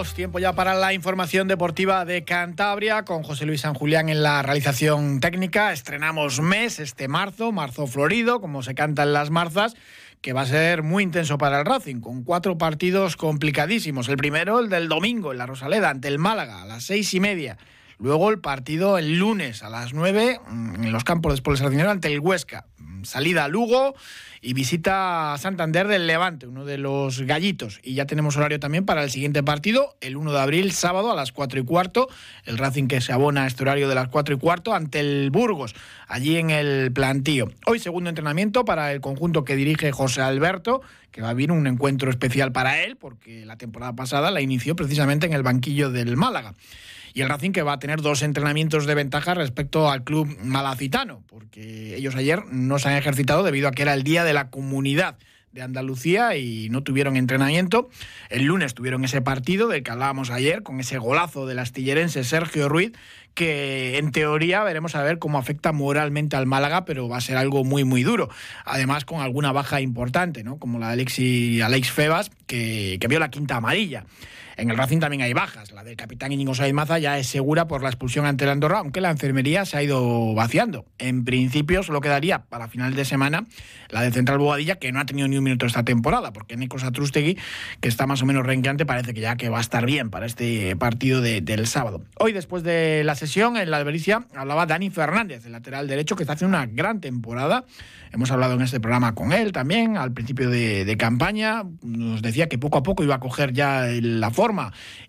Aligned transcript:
Tiempo 0.00 0.38
ya 0.38 0.54
para 0.54 0.74
la 0.74 0.94
información 0.94 1.46
deportiva 1.46 2.06
de 2.06 2.24
Cantabria 2.24 3.04
con 3.04 3.22
José 3.22 3.44
Luis 3.44 3.60
San 3.60 3.74
Julián 3.74 4.08
en 4.08 4.22
la 4.22 4.40
realización 4.40 5.20
técnica. 5.20 5.74
Estrenamos 5.74 6.40
mes 6.40 6.80
este 6.80 7.06
marzo, 7.06 7.52
marzo 7.52 7.86
florido, 7.86 8.40
como 8.40 8.62
se 8.62 8.74
cantan 8.74 9.12
las 9.12 9.28
marzas, 9.28 9.76
que 10.22 10.32
va 10.32 10.40
a 10.40 10.46
ser 10.46 10.82
muy 10.82 11.02
intenso 11.02 11.36
para 11.36 11.60
el 11.60 11.66
Racing, 11.66 12.00
con 12.00 12.24
cuatro 12.24 12.56
partidos 12.56 13.16
complicadísimos. 13.16 14.08
El 14.08 14.16
primero, 14.16 14.58
el 14.60 14.70
del 14.70 14.88
domingo 14.88 15.32
en 15.32 15.38
la 15.38 15.44
Rosaleda, 15.44 15.90
ante 15.90 16.08
el 16.08 16.18
Málaga, 16.18 16.62
a 16.62 16.66
las 16.66 16.84
seis 16.84 17.12
y 17.12 17.20
media. 17.20 17.58
Luego 18.00 18.30
el 18.30 18.40
partido 18.40 18.96
el 18.96 19.18
lunes 19.18 19.62
a 19.62 19.68
las 19.68 19.92
nueve 19.92 20.40
en 20.50 20.90
los 20.90 21.04
campos 21.04 21.32
de 21.32 21.34
Sports 21.34 21.60
ante 21.60 22.08
el 22.08 22.20
Huesca. 22.20 22.64
Salida 23.02 23.44
a 23.44 23.48
Lugo 23.48 23.94
y 24.40 24.54
visita 24.54 25.34
a 25.34 25.38
Santander 25.38 25.86
del 25.86 26.06
Levante, 26.06 26.46
uno 26.46 26.64
de 26.64 26.78
los 26.78 27.20
gallitos. 27.22 27.78
Y 27.82 27.94
ya 27.94 28.06
tenemos 28.06 28.38
horario 28.38 28.58
también 28.58 28.86
para 28.86 29.02
el 29.02 29.10
siguiente 29.10 29.42
partido, 29.42 29.96
el 30.00 30.16
1 30.16 30.32
de 30.32 30.40
abril, 30.40 30.72
sábado 30.72 31.12
a 31.12 31.14
las 31.14 31.32
4 31.32 31.60
y 31.60 31.64
cuarto. 31.64 32.08
El 32.46 32.56
Racing 32.56 32.88
que 32.88 33.02
se 33.02 33.12
abona 33.12 33.44
a 33.44 33.46
este 33.46 33.64
horario 33.64 33.86
de 33.86 33.94
las 33.94 34.08
4 34.08 34.34
y 34.34 34.38
cuarto 34.38 34.74
ante 34.74 35.00
el 35.00 35.30
Burgos, 35.30 35.74
allí 36.08 36.38
en 36.38 36.48
el 36.48 36.92
plantío. 36.92 37.50
Hoy 37.66 37.80
segundo 37.80 38.08
entrenamiento 38.08 38.64
para 38.64 38.92
el 38.92 39.02
conjunto 39.02 39.44
que 39.44 39.56
dirige 39.56 39.92
José 39.92 40.22
Alberto, 40.22 40.80
que 41.10 41.20
va 41.20 41.28
a 41.28 41.30
haber 41.32 41.52
un 41.52 41.66
encuentro 41.66 42.10
especial 42.10 42.50
para 42.50 42.82
él, 42.82 42.96
porque 42.96 43.44
la 43.44 43.56
temporada 43.56 43.94
pasada 43.94 44.30
la 44.30 44.40
inició 44.40 44.74
precisamente 44.74 45.26
en 45.26 45.34
el 45.34 45.42
banquillo 45.42 45.90
del 45.90 46.16
Málaga 46.16 46.54
y 47.14 47.22
el 47.22 47.28
Racing 47.28 47.52
que 47.52 47.62
va 47.62 47.74
a 47.74 47.78
tener 47.78 48.00
dos 48.00 48.22
entrenamientos 48.22 48.86
de 48.86 48.94
ventaja 48.94 49.34
respecto 49.34 49.90
al 49.90 50.04
club 50.04 50.36
malacitano, 50.42 51.22
porque 51.28 51.96
ellos 51.96 52.14
ayer 52.16 52.44
no 52.50 52.78
se 52.78 52.88
han 52.88 52.96
ejercitado 52.96 53.42
debido 53.42 53.68
a 53.68 53.72
que 53.72 53.82
era 53.82 53.94
el 53.94 54.02
día 54.02 54.24
de 54.24 54.32
la 54.32 54.50
comunidad 54.50 55.16
de 55.52 55.62
Andalucía 55.62 56.36
y 56.36 56.68
no 56.70 56.82
tuvieron 56.82 57.16
entrenamiento. 57.16 57.88
El 58.28 58.44
lunes 58.44 58.74
tuvieron 58.74 59.04
ese 59.04 59.20
partido 59.20 59.68
del 59.68 59.82
que 59.82 59.90
hablábamos 59.90 60.30
ayer, 60.30 60.62
con 60.62 60.80
ese 60.80 60.98
golazo 60.98 61.46
del 61.46 61.58
astillerense 61.58 62.22
Sergio 62.24 62.68
Ruiz, 62.68 62.92
que 63.34 63.98
en 63.98 64.12
teoría 64.12 64.62
veremos 64.62 64.94
a 64.94 65.02
ver 65.02 65.18
cómo 65.18 65.38
afecta 65.38 65.72
moralmente 65.72 66.36
al 66.36 66.46
Málaga, 66.46 66.84
pero 66.84 67.08
va 67.08 67.16
a 67.16 67.20
ser 67.20 67.36
algo 67.36 67.64
muy, 67.64 67.84
muy 67.84 68.02
duro. 68.02 68.28
Además, 68.64 69.04
con 69.04 69.20
alguna 69.20 69.52
baja 69.52 69.80
importante, 69.80 70.44
¿no? 70.44 70.58
como 70.58 70.78
la 70.78 70.88
de 70.88 70.92
Alexi, 70.94 71.60
Alex 71.60 71.90
Febas, 71.90 72.30
que, 72.46 72.98
que 73.00 73.08
vio 73.08 73.18
la 73.18 73.30
quinta 73.30 73.56
amarilla. 73.56 74.04
En 74.60 74.68
el 74.68 74.76
Racing 74.76 74.98
también 74.98 75.22
hay 75.22 75.32
bajas. 75.32 75.72
La 75.72 75.82
del 75.82 75.96
capitán 75.96 76.32
Íñigo 76.32 76.52
Maza 76.74 76.98
ya 76.98 77.16
es 77.16 77.26
segura 77.26 77.66
por 77.66 77.82
la 77.82 77.88
expulsión 77.88 78.26
ante 78.26 78.44
el 78.44 78.50
Andorra, 78.50 78.80
aunque 78.80 79.00
la 79.00 79.08
enfermería 79.08 79.64
se 79.64 79.78
ha 79.78 79.82
ido 79.82 80.34
vaciando. 80.34 80.84
En 80.98 81.24
principio 81.24 81.82
solo 81.82 82.02
quedaría 82.02 82.40
para 82.40 82.68
final 82.68 82.94
de 82.94 83.06
semana 83.06 83.46
la 83.88 84.02
de 84.02 84.12
Central 84.12 84.36
Bogadilla, 84.36 84.76
que 84.76 84.92
no 84.92 85.00
ha 85.00 85.06
tenido 85.06 85.28
ni 85.28 85.38
un 85.38 85.44
minuto 85.44 85.64
esta 85.64 85.82
temporada, 85.82 86.34
porque 86.34 86.58
Nico 86.58 86.78
Satrustegui, 86.78 87.38
que 87.80 87.88
está 87.88 88.06
más 88.06 88.20
o 88.20 88.26
menos 88.26 88.44
renqueante, 88.44 88.84
parece 88.84 89.14
que 89.14 89.22
ya 89.22 89.36
que 89.36 89.48
va 89.48 89.58
a 89.58 89.62
estar 89.62 89.86
bien 89.86 90.10
para 90.10 90.26
este 90.26 90.76
partido 90.76 91.22
del 91.22 91.66
sábado. 91.66 92.04
Hoy, 92.18 92.32
después 92.32 92.62
de 92.62 93.02
la 93.02 93.14
sesión 93.14 93.56
en 93.56 93.70
la 93.70 93.78
Albericia, 93.78 94.26
hablaba 94.36 94.66
Dani 94.66 94.90
Fernández, 94.90 95.46
el 95.46 95.52
lateral 95.52 95.88
derecho, 95.88 96.16
que 96.16 96.22
está 96.22 96.34
haciendo 96.34 96.58
una 96.58 96.66
gran 96.66 97.00
temporada. 97.00 97.64
Hemos 98.12 98.30
hablado 98.30 98.54
en 98.54 98.62
este 98.62 98.80
programa 98.80 99.14
con 99.14 99.32
él 99.32 99.52
también, 99.52 99.96
al 99.96 100.12
principio 100.12 100.50
de, 100.50 100.84
de 100.84 100.96
campaña. 100.96 101.62
Nos 101.82 102.20
decía 102.20 102.48
que 102.48 102.58
poco 102.58 102.76
a 102.76 102.82
poco 102.82 103.02
iba 103.02 103.14
a 103.14 103.20
coger 103.20 103.52
ya 103.52 103.86
la 103.86 104.30
forma 104.30 104.49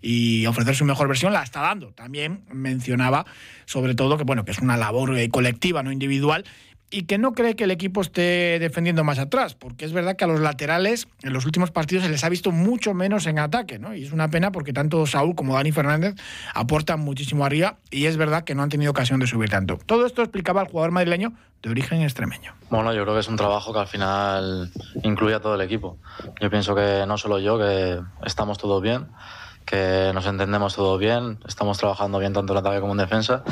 y 0.00 0.46
ofrecer 0.46 0.74
su 0.74 0.84
mejor 0.84 1.08
versión, 1.08 1.32
la 1.32 1.42
está 1.42 1.60
dando. 1.60 1.92
También 1.92 2.44
mencionaba 2.52 3.26
sobre 3.64 3.94
todo 3.94 4.18
que 4.18 4.24
bueno, 4.24 4.44
que 4.44 4.50
es 4.50 4.58
una 4.58 4.76
labor 4.76 5.16
eh, 5.18 5.28
colectiva, 5.30 5.82
no 5.82 5.92
individual, 5.92 6.44
y 6.92 7.04
que 7.04 7.16
no 7.18 7.32
cree 7.32 7.56
que 7.56 7.64
el 7.64 7.70
equipo 7.70 8.02
esté 8.02 8.58
defendiendo 8.60 9.02
más 9.02 9.18
atrás, 9.18 9.54
porque 9.54 9.86
es 9.86 9.92
verdad 9.92 10.14
que 10.14 10.24
a 10.24 10.26
los 10.26 10.40
laterales 10.40 11.08
en 11.22 11.32
los 11.32 11.46
últimos 11.46 11.70
partidos 11.70 12.04
se 12.04 12.10
les 12.10 12.22
ha 12.22 12.28
visto 12.28 12.52
mucho 12.52 12.92
menos 12.92 13.26
en 13.26 13.38
ataque, 13.38 13.78
¿no? 13.78 13.94
Y 13.94 14.04
es 14.04 14.12
una 14.12 14.28
pena 14.28 14.52
porque 14.52 14.74
tanto 14.74 15.06
Saúl 15.06 15.34
como 15.34 15.54
Dani 15.54 15.72
Fernández 15.72 16.14
aportan 16.54 17.00
muchísimo 17.00 17.46
arriba 17.46 17.78
y 17.90 18.04
es 18.06 18.18
verdad 18.18 18.44
que 18.44 18.54
no 18.54 18.62
han 18.62 18.68
tenido 18.68 18.90
ocasión 18.90 19.18
de 19.20 19.26
subir 19.26 19.48
tanto. 19.48 19.78
Todo 19.86 20.04
esto 20.04 20.20
explicaba 20.20 20.60
el 20.60 20.68
jugador 20.68 20.90
madrileño 20.90 21.32
de 21.62 21.70
origen 21.70 22.02
extremeño. 22.02 22.54
Bueno, 22.68 22.92
yo 22.92 23.02
creo 23.02 23.14
que 23.14 23.20
es 23.20 23.28
un 23.28 23.36
trabajo 23.36 23.72
que 23.72 23.78
al 23.78 23.86
final 23.86 24.70
incluye 25.02 25.34
a 25.34 25.40
todo 25.40 25.54
el 25.54 25.62
equipo. 25.62 25.96
Yo 26.40 26.50
pienso 26.50 26.74
que 26.74 27.04
no 27.08 27.16
solo 27.16 27.38
yo, 27.38 27.58
que 27.58 28.00
estamos 28.24 28.58
todos 28.58 28.82
bien 28.82 29.06
que 29.64 30.10
nos 30.12 30.26
entendemos 30.26 30.74
todos 30.74 30.98
bien, 30.98 31.38
estamos 31.46 31.78
trabajando 31.78 32.18
bien 32.18 32.32
tanto 32.32 32.52
en 32.52 32.58
ataque 32.58 32.80
como 32.80 32.92
en 32.92 32.98
defensa 32.98 33.44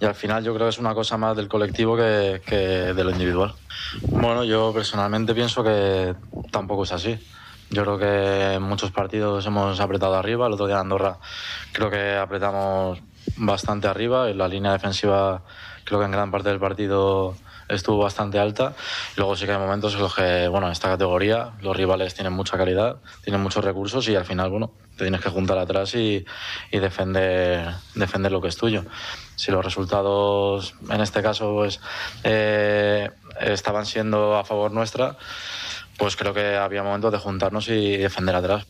y 0.00 0.04
al 0.04 0.14
final 0.14 0.44
yo 0.44 0.54
creo 0.54 0.66
que 0.66 0.70
es 0.70 0.78
una 0.78 0.94
cosa 0.94 1.16
más 1.16 1.36
del 1.36 1.48
colectivo 1.48 1.96
que, 1.96 2.42
que 2.44 2.56
de 2.56 3.04
lo 3.04 3.10
individual. 3.10 3.54
Bueno, 4.02 4.44
yo 4.44 4.72
personalmente 4.72 5.34
pienso 5.34 5.62
que 5.62 6.14
tampoco 6.50 6.84
es 6.84 6.92
así. 6.92 7.18
Yo 7.70 7.82
creo 7.82 7.98
que 7.98 8.54
en 8.54 8.62
muchos 8.62 8.92
partidos 8.92 9.44
hemos 9.46 9.80
apretado 9.80 10.14
arriba, 10.14 10.46
el 10.46 10.52
otro 10.52 10.66
día 10.66 10.76
en 10.76 10.82
Andorra 10.82 11.18
creo 11.72 11.90
que 11.90 12.14
apretamos 12.14 13.00
bastante 13.36 13.88
arriba, 13.88 14.30
en 14.30 14.38
la 14.38 14.46
línea 14.46 14.72
defensiva 14.72 15.42
creo 15.84 15.98
que 15.98 16.06
en 16.06 16.12
gran 16.12 16.30
parte 16.30 16.48
del 16.48 16.60
partido 16.60 17.36
estuvo 17.68 17.98
bastante 17.98 18.38
alta. 18.38 18.74
Luego 19.16 19.36
sí 19.36 19.46
que 19.46 19.52
hay 19.52 19.58
momentos 19.58 19.94
en 19.94 20.00
los 20.00 20.14
que, 20.14 20.48
bueno, 20.48 20.66
en 20.66 20.72
esta 20.72 20.88
categoría 20.88 21.52
los 21.60 21.76
rivales 21.76 22.14
tienen 22.14 22.32
mucha 22.32 22.56
calidad, 22.56 22.96
tienen 23.22 23.42
muchos 23.42 23.64
recursos 23.64 24.08
y 24.08 24.16
al 24.16 24.24
final, 24.24 24.50
bueno, 24.50 24.72
te 24.96 25.04
tienes 25.04 25.20
que 25.20 25.30
juntar 25.30 25.58
atrás 25.58 25.94
y, 25.94 26.24
y 26.70 26.78
defender, 26.78 27.74
defender 27.94 28.32
lo 28.32 28.40
que 28.40 28.48
es 28.48 28.56
tuyo. 28.56 28.84
Si 29.36 29.52
los 29.52 29.64
resultados, 29.64 30.74
en 30.90 31.00
este 31.00 31.22
caso, 31.22 31.52
pues, 31.54 31.80
eh, 32.24 33.10
estaban 33.40 33.86
siendo 33.86 34.36
a 34.36 34.44
favor 34.44 34.72
nuestra, 34.72 35.16
pues 35.98 36.16
creo 36.16 36.34
que 36.34 36.56
había 36.56 36.82
momentos 36.82 37.12
de 37.12 37.18
juntarnos 37.18 37.68
y 37.68 37.96
defender 37.96 38.34
atrás. 38.34 38.66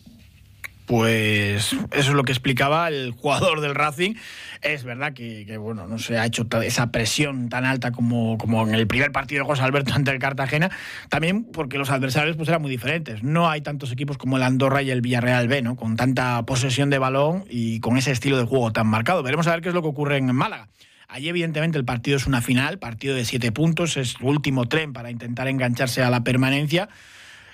Pues 0.86 1.72
eso 1.72 1.88
es 1.90 2.08
lo 2.08 2.22
que 2.22 2.32
explicaba 2.32 2.88
el 2.88 3.10
jugador 3.10 3.60
del 3.60 3.74
Racing. 3.74 4.14
Es 4.62 4.84
verdad 4.84 5.12
que, 5.12 5.56
bueno, 5.58 5.86
no 5.86 5.98
se 5.98 6.16
ha 6.16 6.24
hecho 6.24 6.46
esa 6.62 6.92
presión 6.92 7.48
tan 7.48 7.64
alta 7.64 7.90
como, 7.90 8.38
como 8.38 8.66
en 8.66 8.74
el 8.74 8.86
primer 8.86 9.10
partido 9.10 9.42
de 9.42 9.48
José 9.48 9.62
Alberto 9.62 9.92
ante 9.96 10.12
el 10.12 10.18
Cartagena, 10.18 10.70
también 11.08 11.44
porque 11.44 11.76
los 11.76 11.90
adversarios 11.90 12.36
pues 12.36 12.48
eran 12.48 12.62
muy 12.62 12.70
diferentes. 12.70 13.22
No 13.24 13.50
hay 13.50 13.60
tantos 13.62 13.90
equipos 13.90 14.16
como 14.16 14.36
el 14.36 14.44
Andorra 14.44 14.82
y 14.82 14.90
el 14.90 15.00
Villarreal 15.00 15.48
B, 15.48 15.62
¿no? 15.62 15.76
Con 15.76 15.96
tanta 15.96 16.44
posesión 16.46 16.88
de 16.88 16.98
balón 16.98 17.44
y 17.50 17.80
con 17.80 17.98
ese 17.98 18.12
estilo 18.12 18.38
de 18.38 18.44
juego 18.44 18.72
tan 18.72 18.86
marcado. 18.86 19.22
Veremos 19.22 19.48
a 19.48 19.50
ver 19.50 19.62
qué 19.62 19.68
es 19.68 19.74
lo 19.74 19.82
que 19.82 19.88
ocurre 19.88 20.16
en 20.16 20.32
Málaga. 20.34 20.68
Allí, 21.08 21.28
evidentemente, 21.28 21.78
el 21.78 21.84
partido 21.84 22.16
es 22.16 22.26
una 22.26 22.42
final, 22.42 22.78
partido 22.78 23.14
de 23.14 23.24
siete 23.24 23.52
puntos, 23.52 23.96
es 23.96 24.16
el 24.20 24.26
último 24.26 24.66
tren 24.66 24.92
para 24.92 25.10
intentar 25.10 25.46
engancharse 25.48 26.02
a 26.02 26.10
la 26.10 26.24
permanencia. 26.24 26.88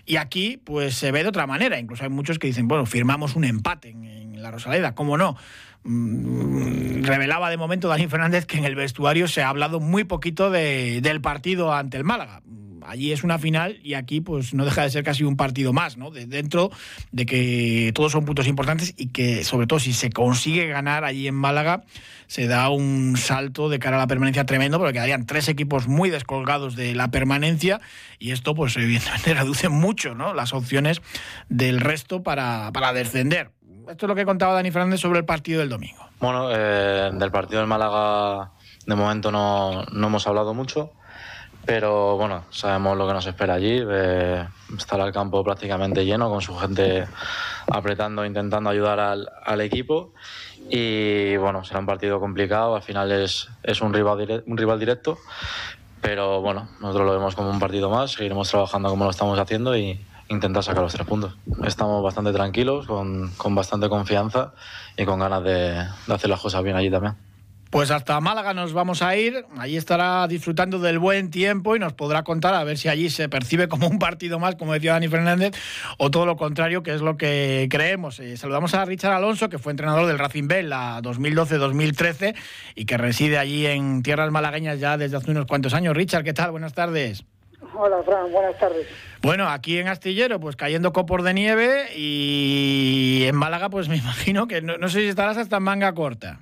Y 0.05 0.17
aquí, 0.17 0.61
pues 0.63 0.95
se 0.95 1.13
ve 1.13 1.23
de 1.23 1.29
otra 1.29 1.47
manera. 1.47 1.79
Incluso 1.79 2.05
hay 2.05 2.11
muchos 2.11 2.39
que 2.39 2.47
dicen, 2.47 2.69
bueno, 2.69 2.87
firmamos 2.87 3.37
un 3.37 3.45
empate 3.45 3.91
en, 3.91 4.43
la 4.43 4.51
Rosaleda, 4.51 4.97
¿cómo 4.97 5.17
no? 5.17 5.37
Mm, 5.85 7.05
revelaba 7.05 7.49
de 7.49 7.57
momento 7.57 7.87
Dani 7.87 8.09
Fernández 8.09 8.45
que 8.45 8.59
en 8.59 8.65
el 8.65 8.75
vestuario 8.75 9.29
se 9.29 9.43
ha 9.43 9.49
hablado 9.49 9.79
muy 9.79 10.03
poquito 10.03 10.51
del 10.51 11.21
partido 11.21 11.73
ante 11.73 11.97
el 11.97 12.03
Málaga 12.03 12.43
allí 12.87 13.13
es 13.13 13.25
una 13.25 13.39
final 13.39 13.79
y 13.83 13.95
aquí 13.95 14.21
pues 14.21 14.55
no 14.55 14.65
deja 14.65 14.83
de 14.83 14.91
ser 14.91 15.05
casi 15.05 15.25
un 15.25 15.37
partido 15.37 15.73
más, 15.73 15.97
¿no? 15.97 16.11
De, 16.11 16.27
dentro 16.27 16.71
de 17.11 17.27
que 17.27 17.93
todos 17.95 18.13
son 18.13 18.25
puntos 18.25 18.47
importantes 18.47 18.95
y 18.97 19.09
que 19.09 19.45
sobre 19.45 19.67
todo 19.67 19.79
si 19.79 19.93
se 19.93 20.11
consigue 20.11 20.67
ganar 20.67 21.05
allí 21.05 21.29
en 21.29 21.35
Málaga 21.35 21.85
se 22.27 22.47
da 22.47 22.69
un 22.71 23.17
salto 23.17 23.69
de 23.69 23.79
cara 23.79 23.97
a 23.97 24.01
la 24.01 24.07
permanencia 24.07 24.47
tremendo 24.47 24.79
porque 24.79 24.95
quedarían 24.95 25.27
tres 25.27 25.49
equipos 25.49 25.87
muy 25.89 26.11
descolgados 26.11 26.77
de 26.77 26.95
la 26.95 27.11
permanencia 27.11 27.81
y 28.19 28.31
esto 28.31 28.55
pues 28.55 28.77
evidentemente 28.77 29.35
reduce 29.35 29.69
mucho, 29.69 30.15
¿no? 30.15 30.35
Las 30.35 30.53
opciones 30.53 31.03
del 31.49 31.81
resto 31.81 32.23
para, 32.23 32.71
para 32.73 32.93
descender. 32.93 33.51
Esto 33.89 34.07
es 34.07 34.09
lo 34.09 34.15
que 34.15 34.25
contaba 34.25 34.55
Dani 34.55 34.71
Fernández 34.71 35.01
sobre 35.01 35.19
el 35.19 35.25
partido 35.25 35.61
del 35.61 35.69
domingo. 35.69 36.09
Bueno, 36.21 36.49
eh, 36.53 37.11
del 37.13 37.31
partido 37.31 37.59
del 37.59 37.69
Málaga 37.69 38.53
de 38.87 38.95
momento 38.95 39.33
no, 39.33 39.85
no 39.93 40.07
hemos 40.07 40.27
hablado 40.27 40.55
mucho. 40.55 40.93
Pero 41.65 42.17
bueno, 42.17 42.45
sabemos 42.51 42.97
lo 42.97 43.07
que 43.07 43.13
nos 43.13 43.27
espera 43.27 43.55
allí. 43.55 43.81
Eh, 43.81 44.47
estará 44.77 45.05
el 45.05 45.13
campo 45.13 45.45
prácticamente 45.45 46.05
lleno 46.05 46.29
con 46.29 46.41
su 46.41 46.57
gente 46.57 47.07
apretando, 47.71 48.25
intentando 48.25 48.69
ayudar 48.71 48.99
al, 48.99 49.61
equipo. 49.61 50.13
Y 50.69 51.37
bueno, 51.37 51.65
será 51.65 51.81
un 51.81 51.87
partido 51.87 52.19
complicado. 52.19 52.75
Al 52.75 52.83
final 52.83 53.13
es, 53.13 53.49
es 53.63 53.81
un, 53.81 53.93
rival 53.93 54.43
un 54.47 54.57
rival 54.57 54.81
directo. 54.81 55.19
Pero 56.01 56.41
bueno, 56.41 56.69
nosotros 56.81 57.07
lo 57.07 57.13
vemos 57.13 57.37
como 57.37 57.51
un 57.51 57.61
partido 57.61 57.89
más. 57.89 58.13
Seguiremos 58.13 58.51
trabajando 58.51 58.89
como 58.89 59.05
lo 59.05 59.11
estamos 59.11 59.39
haciendo 59.39 59.77
y 59.77 60.01
intentar 60.29 60.65
sacar 60.65 60.83
los 60.83 60.93
tres 60.93 61.07
puntos. 61.07 61.37
Estamos 61.65 62.03
bastante 62.03 62.33
tranquilos, 62.33 62.87
con, 62.87 63.31
con 63.37 63.55
bastante 63.55 63.89
confianza 63.89 64.53
y 64.97 65.05
con 65.05 65.21
ganas 65.21 65.45
de, 65.45 65.87
de 66.07 66.15
hacer 66.15 66.29
las 66.29 66.41
cosas 66.41 66.65
bien 66.65 66.75
allí 66.75 66.91
también. 66.91 67.15
Pues 67.73 67.91
hasta 67.91 68.21
Málaga 68.21 68.53
nos 68.53 68.75
vamos 68.75 69.01
a 69.01 69.17
ir. 69.17 69.47
Allí 69.57 69.79
estará 69.79 70.29
disfrutando 70.29 70.79
del 70.79 70.99
buen 70.99 71.31
tiempo 71.31 71.75
y 71.75 71.79
nos 71.79 71.95
podrá 71.95 72.23
contar 72.23 72.53
a 72.53 72.63
ver 72.65 72.77
si 72.77 72.91
allí 72.91 73.09
se 73.09 73.31
percibe 73.31 73.67
como 73.67 73.89
un 73.89 73.99
partido 73.99 74.39
más, 74.39 74.57
como 74.57 74.75
decía 74.75 74.93
Dani 74.93 75.09
Fernández, 75.09 75.57
o 75.97 76.11
todo 76.11 76.27
lo 76.27 76.37
contrario, 76.37 76.83
que 76.83 76.93
es 76.93 77.01
lo 77.01 77.17
que 77.17 77.69
creemos. 77.71 78.21
Eh, 78.21 78.37
saludamos 78.37 78.75
a 78.75 78.85
Richard 78.85 79.15
Alonso, 79.15 79.49
que 79.49 79.57
fue 79.57 79.73
entrenador 79.73 80.07
del 80.07 80.19
Racing 80.19 80.49
B 80.49 80.65
la 80.65 81.01
2012-2013 81.01 82.37
y 82.75 82.85
que 82.85 82.99
reside 82.99 83.39
allí 83.39 83.65
en 83.67 84.03
tierras 84.03 84.31
malagueñas 84.31 84.79
ya 84.79 84.99
desde 84.99 85.17
hace 85.17 85.31
unos 85.31 85.47
cuantos 85.47 85.73
años. 85.73 85.97
Richard, 85.97 86.25
¿qué 86.25 86.35
tal? 86.35 86.51
Buenas 86.51 86.75
tardes. 86.75 87.25
Hola, 87.75 88.03
Fran, 88.05 88.31
buenas 88.31 88.59
tardes. 88.59 88.87
Bueno, 89.23 89.49
aquí 89.49 89.79
en 89.79 89.89
Astillero, 89.89 90.39
pues 90.41 90.57
cayendo 90.57 90.93
copos 90.93 91.25
de 91.25 91.33
nieve 91.33 91.87
y 91.97 93.25
en 93.27 93.35
Málaga, 93.35 93.71
pues 93.71 93.89
me 93.89 93.97
imagino 93.97 94.47
que 94.47 94.61
no, 94.61 94.77
no 94.77 94.91
sé 94.91 95.01
si 95.01 95.07
estarás 95.07 95.39
hasta 95.39 95.57
en 95.57 95.63
manga 95.63 95.95
corta. 95.95 96.41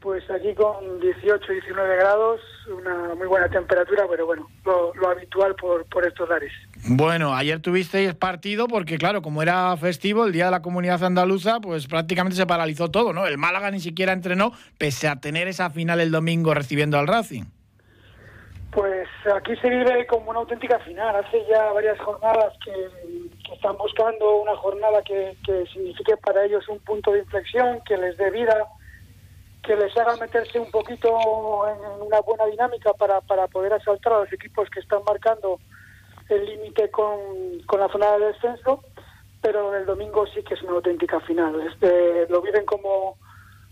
Pues 0.00 0.30
aquí 0.30 0.54
con 0.54 1.00
18, 1.00 1.52
19 1.52 1.96
grados, 1.96 2.40
una 2.70 3.14
muy 3.16 3.26
buena 3.26 3.48
temperatura, 3.48 4.04
pero 4.08 4.26
bueno, 4.26 4.48
lo, 4.64 4.94
lo 4.94 5.08
habitual 5.08 5.56
por, 5.56 5.84
por 5.86 6.06
estos 6.06 6.28
lares. 6.28 6.52
Bueno, 6.88 7.34
ayer 7.34 7.60
tuvisteis 7.60 8.14
partido 8.14 8.68
porque, 8.68 8.96
claro, 8.96 9.22
como 9.22 9.42
era 9.42 9.76
festivo, 9.76 10.24
el 10.24 10.32
Día 10.32 10.44
de 10.46 10.50
la 10.52 10.62
Comunidad 10.62 11.02
Andaluza, 11.02 11.58
pues 11.60 11.88
prácticamente 11.88 12.36
se 12.36 12.46
paralizó 12.46 12.90
todo, 12.92 13.12
¿no? 13.12 13.26
El 13.26 13.38
Málaga 13.38 13.72
ni 13.72 13.80
siquiera 13.80 14.12
entrenó, 14.12 14.52
pese 14.78 15.08
a 15.08 15.16
tener 15.16 15.48
esa 15.48 15.68
final 15.70 16.00
el 16.00 16.12
domingo 16.12 16.54
recibiendo 16.54 16.96
al 16.96 17.08
Racing. 17.08 17.44
Pues 18.70 19.08
aquí 19.34 19.56
se 19.56 19.68
vive 19.68 20.06
como 20.06 20.30
una 20.30 20.40
auténtica 20.40 20.78
final. 20.80 21.16
Hace 21.16 21.44
ya 21.50 21.72
varias 21.72 21.98
jornadas 21.98 22.54
que, 22.64 22.72
que 23.44 23.54
están 23.54 23.76
buscando 23.76 24.42
una 24.42 24.54
jornada 24.56 25.02
que, 25.02 25.36
que 25.44 25.64
signifique 25.72 26.16
para 26.18 26.44
ellos 26.44 26.68
un 26.68 26.78
punto 26.80 27.12
de 27.12 27.20
inflexión, 27.20 27.80
que 27.86 27.96
les 27.96 28.16
dé 28.16 28.30
vida, 28.30 28.66
que 29.68 29.76
les 29.76 29.94
haga 29.98 30.16
meterse 30.16 30.58
un 30.58 30.70
poquito 30.70 31.10
en 31.68 32.06
una 32.06 32.20
buena 32.22 32.46
dinámica 32.46 32.94
para, 32.94 33.20
para 33.20 33.46
poder 33.48 33.74
asaltar 33.74 34.14
a 34.14 34.20
los 34.20 34.32
equipos 34.32 34.66
que 34.70 34.80
están 34.80 35.02
marcando 35.06 35.60
el 36.30 36.46
límite 36.46 36.90
con, 36.90 37.18
con 37.66 37.78
la 37.78 37.88
zona 37.88 38.12
de 38.12 38.28
descenso, 38.28 38.82
pero 39.42 39.74
el 39.76 39.84
domingo 39.84 40.26
sí 40.28 40.42
que 40.42 40.54
es 40.54 40.62
una 40.62 40.72
auténtica 40.72 41.20
final. 41.20 41.60
Este, 41.70 42.26
lo 42.30 42.40
viven 42.40 42.64
como, 42.64 43.18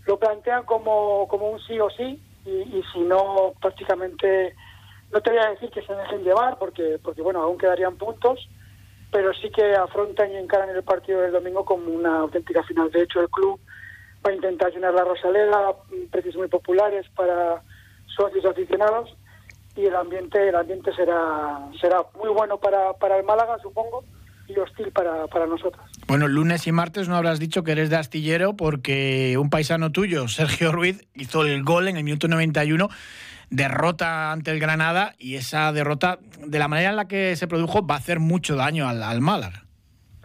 lo 0.05 0.19
plantean 0.19 0.65
como, 0.65 1.27
como 1.27 1.49
un 1.49 1.59
sí 1.61 1.79
o 1.79 1.89
sí, 1.89 2.21
y, 2.45 2.83
si 2.93 2.99
no, 2.99 3.53
prácticamente, 3.59 4.55
no 5.11 5.19
te 5.19 5.31
voy 5.31 5.39
a 5.39 5.49
decir 5.49 5.71
que 5.71 5.81
se 5.81 5.95
dejen 5.95 6.23
llevar, 6.23 6.59
porque, 6.59 6.99
porque 7.03 7.23
bueno, 7.23 7.41
aún 7.41 7.57
quedarían 7.57 7.97
puntos, 7.97 8.47
pero 9.11 9.33
sí 9.33 9.49
que 9.49 9.73
afrontan 9.73 10.31
y 10.31 10.35
encaran 10.35 10.69
el 10.69 10.83
partido 10.83 11.21
del 11.21 11.31
domingo 11.31 11.65
como 11.65 11.89
una 11.91 12.19
auténtica 12.19 12.61
final. 12.61 12.91
De 12.91 13.01
hecho, 13.01 13.19
el 13.19 13.29
club 13.29 13.59
va 14.27 14.31
a 14.31 14.35
intentar 14.35 14.71
llenar 14.71 14.93
la 14.93 15.03
Rosaleda, 15.03 15.73
precios 16.11 16.35
muy 16.35 16.47
populares 16.47 17.05
para 17.15 17.61
socios 18.05 18.45
aficionados 18.45 19.15
y 19.75 19.85
el 19.85 19.95
ambiente 19.95 20.49
el 20.49 20.55
ambiente 20.55 20.91
será 20.93 21.59
será 21.79 22.03
muy 22.19 22.29
bueno 22.29 22.57
para, 22.59 22.93
para 22.93 23.17
el 23.17 23.23
Málaga, 23.23 23.57
supongo, 23.61 24.03
y 24.47 24.57
hostil 24.57 24.91
para, 24.91 25.27
para 25.27 25.45
nosotros. 25.45 25.83
Bueno, 26.07 26.27
lunes 26.27 26.67
y 26.67 26.71
martes 26.71 27.07
no 27.07 27.15
habrás 27.15 27.39
dicho 27.39 27.63
que 27.63 27.71
eres 27.71 27.89
de 27.89 27.95
astillero 27.95 28.55
porque 28.55 29.37
un 29.39 29.49
paisano 29.49 29.91
tuyo, 29.91 30.27
Sergio 30.27 30.71
Ruiz, 30.71 31.07
hizo 31.13 31.43
el 31.43 31.63
gol 31.63 31.87
en 31.87 31.97
el 31.97 32.03
minuto 32.03 32.27
91, 32.27 32.89
derrota 33.49 34.31
ante 34.31 34.51
el 34.51 34.59
Granada 34.59 35.13
y 35.17 35.35
esa 35.35 35.71
derrota, 35.71 36.19
de 36.45 36.59
la 36.59 36.67
manera 36.67 36.89
en 36.89 36.95
la 36.97 37.07
que 37.07 37.35
se 37.37 37.47
produjo, 37.47 37.85
va 37.85 37.95
a 37.95 37.99
hacer 37.99 38.19
mucho 38.19 38.55
daño 38.55 38.89
al, 38.89 39.03
al 39.03 39.21
Málaga. 39.21 39.63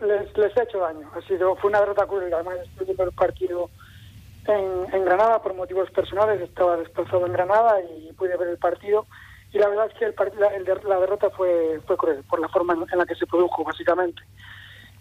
Les, 0.00 0.36
les 0.36 0.56
ha 0.56 0.62
hecho 0.64 0.78
daño. 0.78 1.08
Ha 1.14 1.20
sido, 1.28 1.54
fue 1.56 1.70
una 1.70 1.78
derrota 1.78 2.06
cruel. 2.06 2.32
Además, 2.34 2.56
estuve 2.64 2.94
por 2.94 3.06
el 3.06 3.14
partido 3.14 3.70
en, 4.46 4.94
en, 4.94 5.04
Granada 5.04 5.40
por 5.42 5.54
motivos 5.54 5.90
personales. 5.90 6.40
Estaba 6.40 6.76
desplazado 6.76 7.26
en 7.26 7.32
Granada 7.32 7.80
y 7.80 8.12
pude 8.12 8.36
ver 8.36 8.48
el 8.48 8.58
partido. 8.58 9.06
Y 9.52 9.58
la 9.58 9.68
verdad 9.68 9.86
es 9.86 9.98
que 9.98 10.04
el, 10.06 10.14
la, 10.38 10.48
el, 10.48 10.64
la, 10.64 11.00
derrota 11.00 11.30
fue, 11.30 11.80
fue 11.86 11.96
cruel 11.96 12.24
por 12.28 12.40
la 12.40 12.48
forma 12.48 12.74
en, 12.74 12.98
la 12.98 13.04
que 13.06 13.14
se 13.14 13.26
produjo, 13.26 13.64
básicamente. 13.64 14.22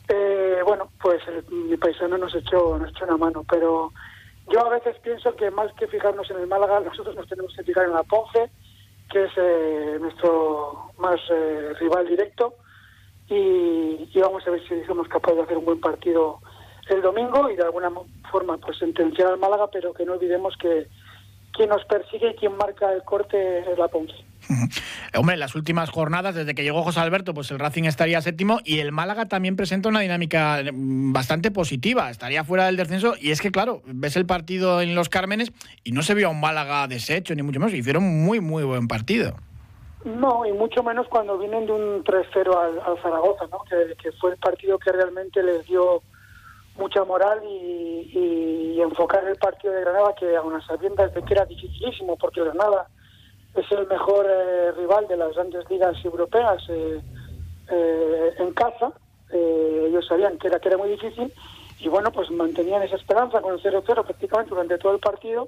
Eh, 0.07 0.61
bueno, 0.65 0.89
pues 1.01 1.21
el, 1.27 1.45
mi 1.49 1.77
paisano 1.77 2.17
nos 2.17 2.35
echó, 2.35 2.77
nos 2.77 2.89
echó 2.89 3.05
una 3.05 3.17
mano, 3.17 3.45
pero 3.49 3.93
yo 4.51 4.65
a 4.65 4.69
veces 4.69 4.97
pienso 5.01 5.35
que 5.35 5.49
más 5.51 5.71
que 5.73 5.87
fijarnos 5.87 6.29
en 6.29 6.39
el 6.39 6.47
Málaga, 6.47 6.81
nosotros 6.81 7.15
nos 7.15 7.27
tenemos 7.27 7.55
que 7.55 7.63
fijar 7.63 7.85
en 7.85 7.93
la 7.93 8.03
Ponce, 8.03 8.49
que 9.09 9.23
es 9.23 9.31
eh, 9.37 9.97
nuestro 10.01 10.91
más 10.97 11.19
eh, 11.31 11.73
rival 11.79 12.07
directo, 12.07 12.55
y, 13.29 14.09
y, 14.13 14.19
vamos 14.19 14.45
a 14.45 14.51
ver 14.51 14.61
si 14.67 14.83
somos 14.83 15.07
capaces 15.07 15.37
de 15.37 15.43
hacer 15.43 15.57
un 15.57 15.63
buen 15.63 15.79
partido 15.79 16.39
el 16.89 17.01
domingo 17.01 17.49
y 17.49 17.55
de 17.55 17.63
alguna 17.63 17.91
forma 18.31 18.57
pues 18.57 18.77
sentenciar 18.77 19.27
al 19.29 19.39
Málaga, 19.39 19.67
pero 19.71 19.93
que 19.93 20.05
no 20.05 20.13
olvidemos 20.13 20.55
que 20.57 20.87
quien 21.53 21.69
nos 21.69 21.83
persigue 21.85 22.31
y 22.31 22.35
quien 22.35 22.55
marca 22.55 22.91
el 22.91 23.03
corte 23.03 23.59
es 23.59 23.77
la 23.77 23.87
Ponce. 23.87 24.15
Hombre, 25.15 25.33
en 25.33 25.39
las 25.39 25.55
últimas 25.55 25.89
jornadas, 25.89 26.35
desde 26.35 26.55
que 26.55 26.63
llegó 26.63 26.83
José 26.83 26.99
Alberto, 26.99 27.33
pues 27.33 27.51
el 27.51 27.59
Racing 27.59 27.83
estaría 27.83 28.21
séptimo 28.21 28.59
y 28.63 28.79
el 28.79 28.91
Málaga 28.91 29.27
también 29.27 29.55
presenta 29.55 29.89
una 29.89 29.99
dinámica 29.99 30.61
bastante 30.73 31.51
positiva, 31.51 32.09
estaría 32.09 32.43
fuera 32.43 32.65
del 32.65 32.77
descenso 32.77 33.15
y 33.19 33.31
es 33.31 33.41
que, 33.41 33.51
claro, 33.51 33.81
ves 33.85 34.15
el 34.15 34.25
partido 34.25 34.81
en 34.81 34.95
Los 34.95 35.09
Cármenes 35.09 35.51
y 35.83 35.91
no 35.91 36.01
se 36.01 36.13
vio 36.13 36.27
a 36.27 36.31
un 36.31 36.39
Málaga 36.39 36.87
deshecho, 36.87 37.35
ni 37.35 37.43
mucho 37.43 37.59
menos, 37.59 37.73
hicieron 37.73 38.03
muy, 38.03 38.39
muy 38.39 38.63
buen 38.63 38.87
partido. 38.87 39.35
No, 40.05 40.45
y 40.47 40.51
mucho 40.51 40.81
menos 40.81 41.07
cuando 41.09 41.37
vienen 41.37 41.67
de 41.67 41.73
un 41.73 42.03
3-0 42.03 42.57
al, 42.57 42.79
al, 42.79 43.01
Zaragoza, 43.03 43.45
¿no? 43.51 43.59
Que, 43.69 43.95
que, 44.01 44.11
fue 44.13 44.31
el 44.31 44.37
partido 44.37 44.79
que 44.79 44.91
realmente 44.91 45.43
les 45.43 45.63
dio 45.67 46.01
mucha 46.81 47.03
moral 47.05 47.39
y, 47.43 48.11
y, 48.13 48.81
enfocar 48.81 49.23
el 49.27 49.35
partido 49.35 49.73
de 49.73 49.81
Granada, 49.81 50.15
que 50.15 50.35
a 50.35 50.41
de 50.41 51.23
que 51.23 51.33
era 51.33 51.45
dificilísimo, 51.45 52.17
porque 52.17 52.43
Granada 52.43 52.87
es 53.55 53.71
el 53.71 53.87
mejor 53.87 54.25
eh, 54.27 54.71
rival 54.71 55.07
de 55.07 55.17
las 55.17 55.33
grandes 55.35 55.69
ligas 55.69 55.95
europeas 56.03 56.63
eh, 56.69 57.01
eh, 57.69 58.33
en 58.39 58.53
casa. 58.53 58.91
ellos 59.31 60.05
sabían 60.07 60.37
que 60.39 60.47
era, 60.47 60.59
que 60.59 60.69
era 60.69 60.77
muy 60.77 60.89
difícil 60.89 61.31
y 61.79 61.87
bueno, 61.87 62.11
pues 62.11 62.29
mantenían 62.31 62.81
esa 62.83 62.95
esperanza 62.95 63.41
con 63.41 63.53
el 63.53 63.61
0-0 63.61 63.83
prácticamente 64.03 64.49
durante 64.49 64.77
todo 64.77 64.93
el 64.93 64.99
partido 64.99 65.47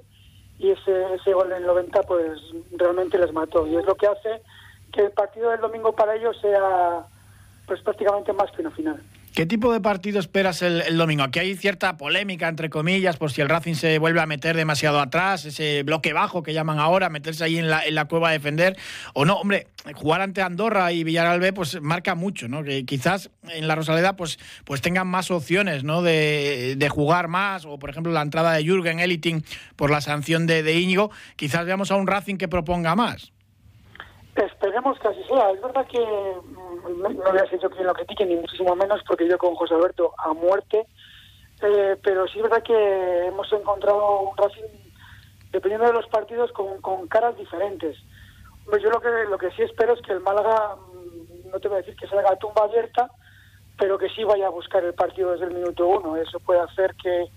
y 0.59 0.69
ese, 0.69 1.13
ese 1.15 1.33
gol 1.33 1.51
en 1.51 1.57
el 1.57 1.65
90 1.65 2.03
pues 2.03 2.39
realmente 2.71 3.17
les 3.17 3.33
mató 3.33 3.65
y 3.67 3.75
es 3.75 3.85
lo 3.85 3.95
que 3.95 4.07
hace 4.07 4.41
que 4.91 5.01
el 5.01 5.11
partido 5.11 5.49
del 5.49 5.61
domingo 5.61 5.91
para 5.93 6.15
ellos 6.15 6.37
sea 6.39 7.05
pues 7.65 7.81
prácticamente 7.81 8.33
más 8.33 8.51
que 8.51 8.61
una 8.61 8.71
final. 8.71 9.01
¿Qué 9.33 9.47
tipo 9.47 9.73
de 9.73 9.81
partido 9.81 10.19
esperas 10.19 10.61
el, 10.61 10.95
domingo? 10.95 11.23
Aquí 11.23 11.39
hay 11.39 11.55
cierta 11.55 11.97
polémica, 11.97 12.47
entre 12.47 12.69
comillas, 12.69 13.17
por 13.17 13.31
si 13.31 13.41
el 13.41 13.49
Racing 13.49 13.73
se 13.73 13.97
vuelve 13.97 14.21
a 14.21 14.27
meter 14.27 14.55
demasiado 14.55 14.99
atrás, 14.99 15.45
ese 15.45 15.81
bloque 15.81 16.13
bajo 16.13 16.43
que 16.43 16.53
llaman 16.53 16.77
ahora, 16.77 17.09
meterse 17.09 17.43
ahí 17.43 17.57
en 17.57 17.67
la, 17.67 17.83
en 17.83 17.95
la 17.95 18.05
cueva 18.05 18.29
a 18.29 18.31
defender. 18.31 18.77
O 19.15 19.25
no, 19.25 19.37
hombre, 19.37 19.69
jugar 19.95 20.21
ante 20.21 20.43
Andorra 20.43 20.91
y 20.91 21.03
Villarreal 21.03 21.51
pues 21.55 21.81
marca 21.81 22.13
mucho, 22.13 22.47
¿no? 22.47 22.63
Que 22.63 22.85
quizás 22.85 23.31
en 23.49 23.67
la 23.67 23.73
Rosaleda, 23.73 24.15
pues, 24.15 24.37
pues 24.65 24.81
tengan 24.81 25.07
más 25.07 25.31
opciones, 25.31 25.83
¿no? 25.83 26.03
De, 26.03 26.75
de 26.77 26.89
jugar 26.89 27.27
más, 27.27 27.65
o 27.65 27.79
por 27.79 27.89
ejemplo 27.89 28.13
la 28.13 28.21
entrada 28.21 28.53
de 28.53 28.63
Jürgen 28.63 28.99
Eliting 28.99 29.43
por 29.75 29.89
la 29.89 30.01
sanción 30.01 30.45
de, 30.45 30.61
de 30.61 30.79
Íñigo, 30.79 31.09
quizás 31.37 31.65
veamos 31.65 31.89
a 31.89 31.95
un 31.95 32.05
Racing 32.05 32.35
que 32.35 32.47
proponga 32.47 32.95
más. 32.95 33.33
Esperemos 34.45 34.99
que 34.99 35.07
así 35.07 35.23
sea. 35.23 35.51
Es 35.51 35.61
verdad 35.61 35.85
que 35.87 35.99
no, 35.99 37.09
no 37.09 37.31
voy 37.31 37.39
a 37.39 37.43
decir 37.43 37.59
yo 37.59 37.69
que 37.69 37.83
lo 37.83 37.93
critique, 37.93 38.25
ni 38.25 38.35
muchísimo 38.35 38.75
menos, 38.75 39.01
porque 39.07 39.27
yo 39.27 39.37
con 39.37 39.55
José 39.55 39.75
Alberto 39.75 40.13
a 40.17 40.33
muerte, 40.33 40.85
eh, 41.61 41.97
pero 42.03 42.27
sí 42.27 42.39
es 42.39 42.43
verdad 42.43 42.63
que 42.63 43.25
hemos 43.27 43.51
encontrado 43.53 44.21
un 44.21 44.37
Racing, 44.37 44.63
dependiendo 45.51 45.87
de 45.87 45.93
los 45.93 46.07
partidos, 46.07 46.51
con, 46.51 47.07
caras 47.07 47.37
diferentes. 47.37 47.97
Yo 48.81 48.89
lo 48.89 48.99
que, 48.99 49.09
lo 49.29 49.37
que 49.37 49.51
sí 49.51 49.61
espero 49.61 49.93
es 49.93 50.01
que 50.01 50.13
el 50.13 50.19
Málaga, 50.19 50.75
no 51.51 51.59
te 51.59 51.67
voy 51.67 51.75
a 51.75 51.81
decir 51.81 51.95
que 51.95 52.07
salga 52.07 52.31
a 52.31 52.37
tumba 52.37 52.63
abierta, 52.63 53.09
pero 53.77 53.97
que 53.97 54.09
sí 54.09 54.23
vaya 54.23 54.47
a 54.47 54.51
buscar 54.51 54.83
el 54.83 54.93
partido 54.93 55.31
desde 55.31 55.45
el 55.45 55.53
minuto 55.53 55.87
uno. 55.87 56.15
Eso 56.17 56.39
puede 56.39 56.59
hacer 56.59 56.95
que, 56.95 57.27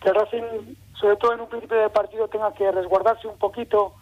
que 0.00 0.08
el 0.08 0.14
Racing, 0.14 0.74
sobre 1.00 1.16
todo 1.16 1.34
en 1.34 1.40
un 1.40 1.48
principio 1.48 1.78
de 1.78 1.90
partido, 1.90 2.28
tenga 2.28 2.52
que 2.54 2.70
resguardarse 2.70 3.28
un 3.28 3.38
poquito 3.38 3.94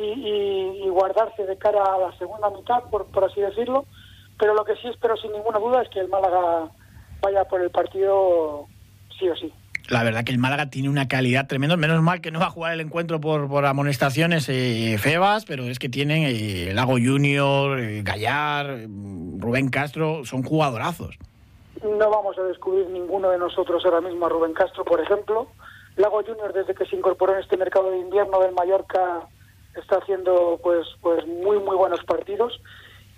y, 0.00 0.82
y, 0.82 0.84
y, 0.84 0.88
guardarse 0.88 1.44
de 1.44 1.56
cara 1.56 1.82
a 1.82 1.98
la 1.98 2.18
segunda 2.18 2.50
mitad, 2.50 2.82
por, 2.90 3.06
por 3.06 3.24
así 3.24 3.40
decirlo. 3.40 3.86
Pero 4.38 4.54
lo 4.54 4.64
que 4.64 4.76
sí 4.76 4.88
espero 4.88 5.16
sin 5.16 5.32
ninguna 5.32 5.58
duda 5.58 5.82
es 5.82 5.88
que 5.90 6.00
el 6.00 6.08
Málaga 6.08 6.70
vaya 7.20 7.44
por 7.44 7.60
el 7.60 7.70
partido 7.70 8.66
sí 9.18 9.28
o 9.28 9.36
sí. 9.36 9.52
La 9.88 10.04
verdad 10.04 10.22
que 10.22 10.30
el 10.30 10.38
Málaga 10.38 10.70
tiene 10.70 10.88
una 10.88 11.08
calidad 11.08 11.48
tremenda. 11.48 11.76
Menos 11.76 12.00
mal 12.00 12.20
que 12.20 12.30
no 12.30 12.38
va 12.38 12.46
a 12.46 12.50
jugar 12.50 12.72
el 12.72 12.80
encuentro 12.80 13.20
por, 13.20 13.48
por 13.48 13.66
amonestaciones 13.66 14.48
eh, 14.48 14.96
febas, 14.98 15.44
pero 15.44 15.64
es 15.64 15.78
que 15.78 15.88
tienen 15.88 16.22
eh, 16.26 16.72
Lago 16.72 16.92
Junior, 16.92 17.78
eh, 17.80 18.02
Gallar, 18.02 18.86
Rubén 19.38 19.68
Castro, 19.68 20.24
son 20.24 20.44
jugadorazos. 20.44 21.18
No 21.82 22.08
vamos 22.10 22.38
a 22.38 22.42
descubrir 22.44 22.88
ninguno 22.90 23.30
de 23.30 23.38
nosotros 23.38 23.84
ahora 23.84 24.00
mismo 24.00 24.26
a 24.26 24.28
Rubén 24.28 24.52
Castro, 24.52 24.84
por 24.84 25.00
ejemplo. 25.00 25.48
Lago 25.96 26.22
Junior, 26.24 26.52
desde 26.52 26.74
que 26.74 26.86
se 26.86 26.94
incorporó 26.94 27.34
en 27.34 27.40
este 27.40 27.56
mercado 27.56 27.90
de 27.90 27.98
invierno 27.98 28.40
del 28.40 28.54
Mallorca, 28.54 29.28
está 29.74 29.96
haciendo 29.96 30.58
pues 30.62 30.86
pues 31.00 31.26
muy 31.26 31.58
muy 31.58 31.76
buenos 31.76 32.02
partidos 32.04 32.60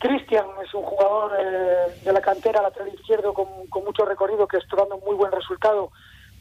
Cristian 0.03 0.47
es 0.65 0.75
un 0.75 0.83
jugador 0.83 1.33
eh, 1.39 2.01
de 2.05 2.13
la 2.13 2.21
cantera 2.21 2.61
lateral 2.61 2.93
izquierdo 2.93 3.33
con, 3.33 3.47
mucho 3.85 4.05
recorrido 4.05 4.49
que 4.49 4.57
está 4.57 4.75
dando 4.75 4.99
muy 4.99 5.15
buen 5.15 5.31
resultado, 5.31 5.93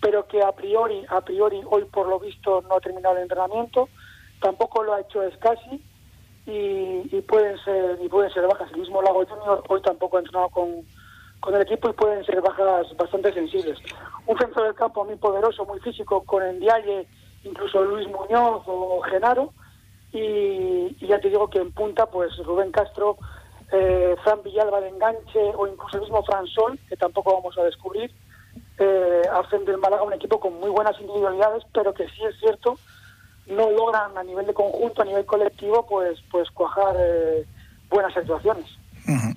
pero 0.02 0.28
que 0.28 0.42
a 0.42 0.52
priori, 0.52 1.06
a 1.08 1.22
priori 1.22 1.62
hoy 1.70 1.86
por 1.86 2.10
lo 2.10 2.20
visto 2.20 2.64
no 2.68 2.78
ha 2.78 2.80
terminado 2.80 3.18
el 3.18 3.22
entrenamiento. 3.22 3.88
Tampoco 4.42 4.82
lo 4.82 4.96
ha 4.96 5.02
hecho 5.02 5.22
Escasi 5.22 5.80
y, 6.48 7.16
y, 7.16 7.22
pueden 7.22 7.56
ser 7.64 8.00
y 8.02 8.10
pueden 8.10 8.34
ser 8.34 8.48
bajas. 8.48 8.72
El 8.72 8.80
mismo 8.80 9.00
Lago 9.04 9.28
Junior 9.28 9.64
hoy 9.68 9.82
tampoco 9.84 10.18
ha 10.18 10.22
entrenado 10.22 10.50
con, 10.50 10.84
con 11.40 11.54
el 11.54 11.62
equipo 11.62 11.88
y 11.88 11.94
pueden 11.94 12.26
ser 12.26 12.42
bajas 12.42 12.88
bastante 12.98 13.32
sensibles. 13.32 13.78
Un 14.26 14.40
centro 14.40 14.64
del 14.64 14.74
campo 14.74 15.06
muy 15.06 15.18
poderoso, 15.18 15.66
muy 15.66 15.80
físico, 15.82 16.24
con 16.24 16.42
Endiaye, 16.42 17.06
incluso 17.44 17.84
Luis 17.84 18.08
Muñoz 18.08 18.64
o 18.66 19.02
Genaro. 19.02 19.54
Y, 20.14 20.96
ya 21.06 21.20
te 21.20 21.30
digo 21.30 21.50
que 21.50 21.60
en 21.60 21.72
punta, 21.72 22.06
pues 22.06 22.36
Rubén 22.38 22.72
Castro, 22.72 23.18
eh, 23.72 24.16
Fran 24.24 24.44
Villalba 24.44 24.82
de 24.82 24.90
enganche 24.90 25.40
o 25.56 25.68
incluso 25.68 25.98
el 25.98 26.04
mismo 26.04 26.24
Fran 26.24 26.46
Sol, 26.48 26.80
que 26.90 26.98
tampoco 26.98 27.34
vamos 27.34 27.58
a 27.58 27.64
descubrir, 27.64 28.12
eh, 28.78 29.22
hacen 29.34 29.66
del 29.66 29.78
Málaga 29.78 30.04
un 30.04 30.14
equipo 30.14 30.40
con 30.40 30.60
muy 30.60 30.70
buenas 30.70 31.00
individualidades, 31.00 31.64
pero 31.74 31.94
que 31.94 32.08
sí 32.10 32.24
es 32.28 32.38
cierto, 32.40 32.78
no 33.48 33.70
logran 33.70 34.18
a 34.18 34.24
nivel 34.24 34.46
de 34.46 34.54
conjunto, 34.54 35.02
a 35.02 35.06
nivel 35.06 35.26
colectivo, 35.26 35.86
pues, 35.88 36.20
pues 36.30 36.50
cuajar 36.52 36.96
eh, 37.00 37.46
buenas 37.90 38.16
actuaciones. 38.16 38.66
Uh. 39.08 39.34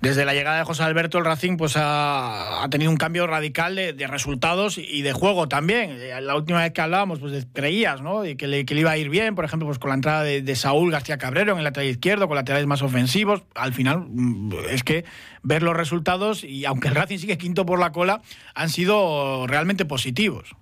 Desde 0.00 0.24
la 0.24 0.32
llegada 0.32 0.58
de 0.58 0.64
José 0.64 0.84
Alberto, 0.84 1.18
el 1.18 1.24
Racing 1.24 1.56
pues 1.56 1.74
ha, 1.76 2.64
tenido 2.70 2.88
un 2.88 2.96
cambio 2.96 3.26
radical 3.26 3.74
de, 3.74 4.06
resultados 4.06 4.78
y 4.78 5.02
de 5.02 5.12
juego 5.12 5.48
también. 5.48 5.98
Eh, 6.00 6.20
la 6.20 6.36
última 6.36 6.60
vez 6.60 6.72
que 6.72 6.80
hablábamos, 6.80 7.18
pues 7.18 7.48
creías, 7.52 8.00
¿no? 8.00 8.22
Que 8.22 8.46
le, 8.46 8.64
iba 8.68 8.92
a 8.92 8.96
ir 8.96 9.08
bien, 9.08 9.34
por 9.34 9.44
ejemplo, 9.44 9.66
pues 9.66 9.80
con 9.80 9.88
la 9.88 9.96
entrada 9.96 10.22
de, 10.22 10.40
de, 10.40 10.54
Saúl 10.54 10.92
García 10.92 11.18
Cabrero 11.18 11.52
en 11.52 11.58
el 11.58 11.64
lateral 11.64 11.90
izquierdo, 11.90 12.28
con 12.28 12.36
laterales 12.36 12.68
más 12.68 12.80
ofensivos. 12.82 13.42
Al 13.56 13.72
final, 13.72 14.04
mm, 14.08 14.52
es 14.70 14.84
que 14.84 15.04
ver 15.42 15.64
los 15.64 15.76
resultados, 15.76 16.44
y 16.44 16.64
aunque 16.64 16.86
el 16.88 16.94
Racing 16.94 17.18
sigue 17.18 17.36
quinto 17.36 17.66
por 17.66 17.80
la 17.80 17.90
cola, 17.90 18.22
han 18.54 18.68
sido 18.68 19.48
realmente 19.48 19.84
positivos. 19.84 20.54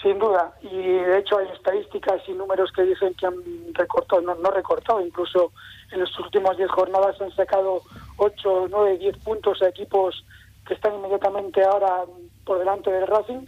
Sin 0.00 0.16
duda, 0.16 0.54
y 0.62 0.76
de 0.76 1.18
hecho 1.18 1.38
hay 1.38 1.48
estadísticas 1.48 2.22
y 2.28 2.32
números 2.32 2.70
que 2.70 2.82
dicen 2.82 3.14
que 3.14 3.26
han 3.26 3.34
recortado, 3.74 4.22
no, 4.22 4.36
no 4.36 4.52
recortado, 4.52 5.04
incluso 5.04 5.52
en 5.90 6.00
las 6.00 6.18
últimas 6.18 6.56
10 6.56 6.70
jornadas 6.70 7.20
han 7.20 7.34
sacado 7.34 7.82
8, 8.16 8.66
9, 8.70 8.98
10 8.98 9.16
puntos 9.18 9.62
a 9.62 9.68
equipos 9.68 10.24
que 10.66 10.74
están 10.74 10.94
inmediatamente 10.94 11.62
ahora 11.64 12.04
por 12.44 12.58
delante 12.58 12.90
del 12.90 13.06
Racing 13.06 13.46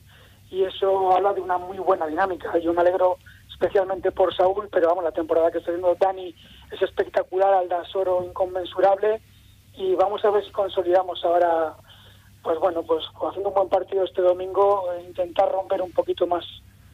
y 0.50 0.64
eso 0.64 1.12
habla 1.12 1.32
de 1.32 1.40
una 1.40 1.58
muy 1.58 1.78
buena 1.78 2.06
dinámica. 2.06 2.56
Yo 2.58 2.72
me 2.72 2.80
alegro 2.80 3.18
especialmente 3.50 4.10
por 4.10 4.34
Saúl, 4.34 4.68
pero 4.72 4.88
vamos, 4.88 5.04
la 5.04 5.12
temporada 5.12 5.50
que 5.50 5.58
está 5.58 5.70
haciendo 5.70 5.94
Dani 5.94 6.34
es 6.72 6.82
espectacular, 6.82 7.52
Aldasoro 7.54 8.24
inconmensurable 8.24 9.20
y 9.76 9.94
vamos 9.94 10.24
a 10.24 10.30
ver 10.30 10.44
si 10.44 10.50
consolidamos 10.50 11.24
ahora 11.24 11.76
pues 12.42 12.58
bueno, 12.58 12.82
pues 12.82 13.04
haciendo 13.28 13.50
un 13.50 13.54
buen 13.54 13.68
partido 13.68 14.04
este 14.04 14.22
domingo, 14.22 14.84
intentar 15.06 15.50
romper 15.52 15.82
un 15.82 15.92
poquito 15.92 16.26
más 16.26 16.44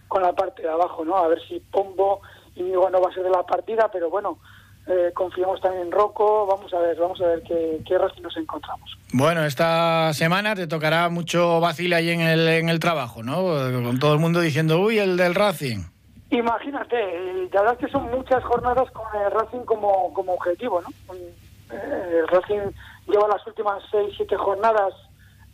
con 0.09 0.23
la 0.23 0.33
parte 0.33 0.63
de 0.63 0.69
abajo, 0.69 1.05
¿no? 1.05 1.17
A 1.17 1.29
ver 1.29 1.41
si 1.47 1.61
Pombo 1.61 2.21
y 2.55 2.63
Migo 2.63 2.89
no 2.91 3.01
va 3.01 3.11
a 3.11 3.15
ser 3.15 3.23
de 3.23 3.31
la 3.31 3.45
partida, 3.45 3.89
pero 3.93 4.11
bueno, 4.11 4.39
eh, 4.87 5.11
confiamos 5.15 5.61
también 5.61 5.87
en 5.87 5.93
Rocco, 5.93 6.47
vamos 6.47 6.73
a 6.73 6.79
ver, 6.79 6.97
vamos 6.97 7.21
a 7.21 7.27
ver 7.27 7.43
qué, 7.43 7.81
qué 7.85 7.99
Racing 7.99 8.23
nos 8.23 8.37
encontramos. 8.37 8.97
Bueno, 9.13 9.45
esta 9.45 10.13
semana 10.13 10.55
te 10.55 10.69
tocará 10.69 11.09
mucho 11.09 11.59
vacile 11.61 11.97
ahí 11.97 12.11
en 12.11 12.21
el, 12.21 12.47
en 12.47 12.69
el 12.69 12.79
trabajo, 12.79 13.25
¿no? 13.25 13.43
Con 13.83 13.99
todo 13.99 14.13
el 14.13 14.21
mundo 14.21 14.41
diciendo, 14.41 14.81
uy, 14.81 14.99
el 14.99 15.17
del 15.17 15.35
Racing. 15.35 15.81
Imagínate, 16.31 17.49
la 17.53 17.63
verdad 17.63 17.79
es 17.81 17.87
que 17.87 17.93
son 17.93 18.11
muchas 18.11 18.45
jornadas 18.45 18.89
con 18.93 19.05
el 19.21 19.31
Racing 19.33 19.65
como, 19.65 20.13
como 20.13 20.35
objetivo, 20.35 20.81
¿no? 20.81 21.15
Eh, 21.73 22.19
el 22.21 22.29
Racing 22.29 22.71
lleva 23.09 23.27
las 23.29 23.45
últimas 23.47 23.83
seis, 23.91 24.15
siete 24.17 24.37
jornadas 24.37 24.95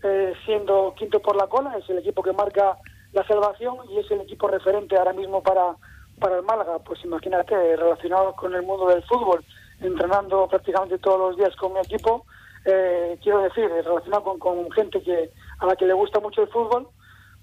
eh, 0.02 0.34
siendo 0.44 0.94
quinto 0.98 1.20
por 1.20 1.36
la 1.36 1.46
cola, 1.46 1.76
es 1.78 1.88
el 1.88 1.98
equipo 1.98 2.22
que 2.22 2.32
marca 2.32 2.76
la 3.12 3.26
salvación 3.26 3.76
y 3.90 3.98
es 3.98 4.10
el 4.10 4.20
equipo 4.22 4.48
referente 4.48 4.96
ahora 4.96 5.12
mismo 5.12 5.42
para, 5.42 5.76
para 6.22 6.36
el 6.36 6.42
Málaga. 6.44 6.78
Pues 6.78 7.04
imagínate, 7.04 7.54
relacionado 7.76 8.34
con 8.34 8.54
el 8.54 8.62
mundo 8.62 8.86
del 8.88 9.02
fútbol, 9.02 9.44
entrenando 9.80 10.46
prácticamente 10.48 10.98
todos 10.98 11.18
los 11.18 11.36
días 11.36 11.54
con 11.56 11.72
mi 11.74 11.80
equipo, 11.80 12.24
eh, 12.64 13.18
quiero 13.22 13.42
decir, 13.42 13.68
relacionado 13.68 14.22
con, 14.22 14.38
con, 14.38 14.70
gente 14.72 15.02
que 15.02 15.30
a 15.58 15.66
la 15.66 15.76
que 15.76 15.86
le 15.86 15.92
gusta 15.92 16.20
mucho 16.20 16.42
el 16.42 16.48
fútbol, 16.48 16.88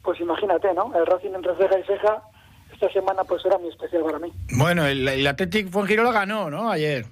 pues 0.01 0.19
imagínate, 0.21 0.73
¿no? 0.73 0.91
El 0.95 1.05
Racing 1.05 1.35
entre 1.35 1.55
ceja 1.57 1.77
y 1.77 1.83
ceja 1.83 2.23
esta 2.73 2.89
semana 2.93 3.23
pues 3.25 3.45
era 3.45 3.57
muy 3.57 3.69
especial 3.69 4.03
para 4.03 4.19
mí. 4.19 4.31
Bueno, 4.57 4.85
el, 4.85 5.05
el 5.07 5.27
Athletic 5.27 5.69
Fuengirola 5.69 6.13
ganó, 6.13 6.49
¿no? 6.49 6.71
Ayer. 6.71 7.05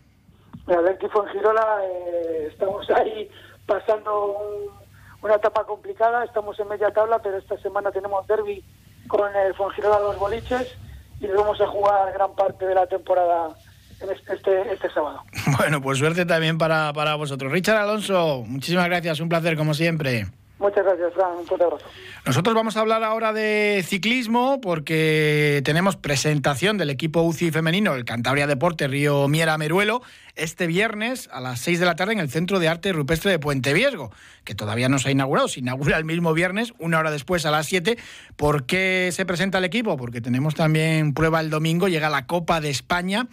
El 0.67 0.75
Athletic 0.75 1.11
Fuengirola, 1.11 1.79
eh, 1.83 2.47
estamos 2.49 2.89
ahí 2.91 3.29
pasando 3.65 4.37
un 4.37 4.87
una 5.21 5.35
etapa 5.35 5.63
complicada, 5.65 6.23
estamos 6.23 6.59
en 6.59 6.67
media 6.67 6.91
tabla, 6.91 7.19
pero 7.19 7.37
esta 7.37 7.57
semana 7.57 7.91
tenemos 7.91 8.25
derby 8.27 8.63
con 9.07 9.35
el 9.35 9.53
Fongirola 9.55 9.99
Los 9.99 10.19
Boliches 10.19 10.77
y 11.19 11.27
vamos 11.27 11.59
a 11.61 11.67
jugar 11.67 12.13
gran 12.13 12.33
parte 12.35 12.65
de 12.65 12.75
la 12.75 12.87
temporada 12.87 13.49
en 13.99 14.09
este, 14.11 14.71
este 14.71 14.89
sábado. 14.91 15.23
Bueno, 15.57 15.81
pues 15.81 15.97
suerte 15.97 16.25
también 16.25 16.57
para, 16.57 16.93
para 16.93 17.15
vosotros. 17.15 17.51
Richard 17.51 17.77
Alonso, 17.77 18.43
muchísimas 18.45 18.85
gracias, 18.85 19.19
un 19.19 19.29
placer 19.29 19.57
como 19.57 19.73
siempre. 19.73 20.27
Muchas 20.59 20.83
gracias, 20.83 21.13
Fran. 21.13 21.37
Un 21.37 21.45
fuerte. 21.45 21.85
Nosotros 22.25 22.55
vamos 22.55 22.75
a 22.75 22.81
hablar 22.81 23.03
ahora 23.03 23.31
de 23.31 23.83
ciclismo 23.85 24.59
porque 24.59 25.61
tenemos 25.63 25.95
presentación 25.95 26.77
del 26.77 26.89
equipo 26.89 27.21
UCI 27.21 27.51
femenino, 27.51 27.93
el 27.93 28.05
Cantabria 28.05 28.47
Deporte 28.47 28.87
Río 28.87 29.27
Miera 29.27 29.57
Meruelo, 29.57 30.01
este 30.35 30.67
viernes 30.67 31.29
a 31.31 31.41
las 31.41 31.59
6 31.59 31.79
de 31.79 31.85
la 31.85 31.95
tarde 31.95 32.13
en 32.13 32.19
el 32.19 32.29
Centro 32.29 32.59
de 32.59 32.67
Arte 32.67 32.91
Rupestre 32.91 33.31
de 33.31 33.39
Puente 33.39 33.73
Viesgo, 33.73 34.11
que 34.43 34.55
todavía 34.55 34.89
no 34.89 34.97
se 34.99 35.09
ha 35.09 35.11
inaugurado, 35.11 35.47
se 35.47 35.59
inaugura 35.59 35.97
el 35.97 36.05
mismo 36.05 36.33
viernes, 36.33 36.73
una 36.79 36.99
hora 36.99 37.11
después 37.11 37.45
a 37.45 37.51
las 37.51 37.67
7. 37.67 37.97
¿Por 38.35 38.65
qué 38.65 39.09
se 39.13 39.25
presenta 39.25 39.59
el 39.59 39.63
equipo? 39.63 39.95
Porque 39.95 40.21
tenemos 40.21 40.55
también 40.55 41.13
prueba 41.13 41.39
el 41.39 41.49
domingo, 41.49 41.87
llega 41.87 42.09
la 42.09 42.25
Copa 42.25 42.61
de 42.61 42.71
España 42.71 43.27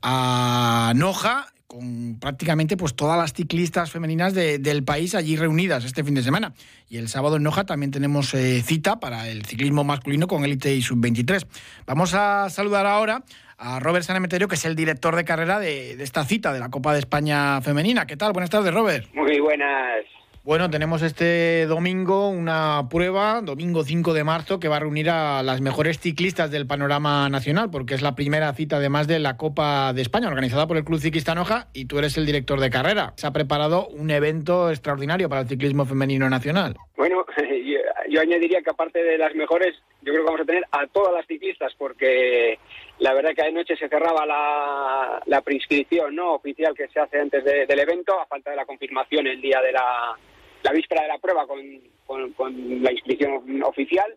a 0.00 0.92
Noja 0.94 1.48
con 1.68 2.18
prácticamente 2.18 2.78
pues 2.78 2.96
todas 2.96 3.18
las 3.18 3.34
ciclistas 3.34 3.90
femeninas 3.90 4.32
de, 4.32 4.58
del 4.58 4.84
país 4.84 5.14
allí 5.14 5.36
reunidas 5.36 5.84
este 5.84 6.02
fin 6.02 6.14
de 6.14 6.22
semana. 6.22 6.54
Y 6.88 6.96
el 6.96 7.08
sábado 7.08 7.36
en 7.36 7.42
Noja 7.42 7.66
también 7.66 7.90
tenemos 7.90 8.32
eh, 8.32 8.62
cita 8.62 8.98
para 9.00 9.28
el 9.28 9.44
ciclismo 9.44 9.84
masculino 9.84 10.26
con 10.26 10.44
élite 10.46 10.74
y 10.74 10.80
sub-23. 10.80 11.46
Vamos 11.86 12.14
a 12.14 12.48
saludar 12.48 12.86
ahora 12.86 13.22
a 13.58 13.80
Robert 13.80 14.06
Sanemeterio, 14.06 14.48
que 14.48 14.54
es 14.54 14.64
el 14.64 14.76
director 14.76 15.14
de 15.14 15.26
carrera 15.26 15.60
de, 15.60 15.94
de, 15.96 16.04
esta 16.04 16.24
cita 16.24 16.54
de 16.54 16.60
la 16.60 16.70
Copa 16.70 16.94
de 16.94 17.00
España 17.00 17.60
femenina. 17.60 18.06
¿Qué 18.06 18.16
tal? 18.16 18.32
Buenas 18.32 18.48
tardes, 18.48 18.72
Robert. 18.72 19.06
Muy 19.12 19.38
buenas. 19.38 20.06
Bueno, 20.48 20.70
tenemos 20.70 21.02
este 21.02 21.66
domingo 21.66 22.30
una 22.30 22.88
prueba, 22.90 23.42
domingo 23.42 23.84
5 23.84 24.14
de 24.14 24.24
marzo, 24.24 24.58
que 24.58 24.68
va 24.68 24.76
a 24.76 24.80
reunir 24.80 25.10
a 25.10 25.42
las 25.42 25.60
mejores 25.60 25.98
ciclistas 25.98 26.50
del 26.50 26.66
panorama 26.66 27.28
nacional, 27.28 27.68
porque 27.70 27.92
es 27.92 28.00
la 28.00 28.14
primera 28.14 28.50
cita 28.54 28.76
además 28.76 29.06
de 29.06 29.18
la 29.18 29.36
Copa 29.36 29.92
de 29.92 30.00
España, 30.00 30.26
organizada 30.26 30.66
por 30.66 30.78
el 30.78 30.84
Club 30.84 31.00
Ciclista 31.00 31.34
Noja, 31.34 31.66
y 31.74 31.84
tú 31.84 31.98
eres 31.98 32.16
el 32.16 32.24
director 32.24 32.60
de 32.60 32.70
carrera. 32.70 33.12
Se 33.16 33.26
ha 33.26 33.30
preparado 33.30 33.88
un 33.88 34.10
evento 34.10 34.70
extraordinario 34.70 35.28
para 35.28 35.42
el 35.42 35.48
ciclismo 35.48 35.84
femenino 35.84 36.30
nacional. 36.30 36.76
Bueno, 36.96 37.26
yo, 38.08 38.18
añadiría 38.18 38.62
que 38.62 38.70
aparte 38.70 39.04
de 39.04 39.18
las 39.18 39.34
mejores, 39.34 39.74
yo 40.00 40.14
creo 40.14 40.24
que 40.24 40.30
vamos 40.30 40.40
a 40.40 40.46
tener 40.46 40.64
a 40.72 40.86
todas 40.86 41.12
las 41.12 41.26
ciclistas, 41.26 41.74
porque 41.76 42.58
la 43.00 43.12
verdad 43.12 43.34
que 43.36 43.42
anoche 43.42 43.76
se 43.76 43.90
cerraba 43.90 44.24
la, 44.24 45.20
la 45.26 45.42
preinscripción 45.42 46.16
no 46.16 46.32
oficial 46.32 46.74
que 46.74 46.88
se 46.88 47.00
hace 47.00 47.20
antes 47.20 47.44
de, 47.44 47.66
del 47.66 47.80
evento, 47.80 48.18
a 48.18 48.24
falta 48.24 48.48
de 48.48 48.56
la 48.56 48.64
confirmación 48.64 49.26
el 49.26 49.42
día 49.42 49.60
de 49.60 49.72
la 49.72 50.16
la 50.62 50.72
víspera 50.72 51.02
de 51.02 51.08
la 51.08 51.18
prueba 51.18 51.46
con, 51.46 52.32
con, 52.34 52.82
la 52.82 52.92
inscripción 52.92 53.62
oficial, 53.62 54.14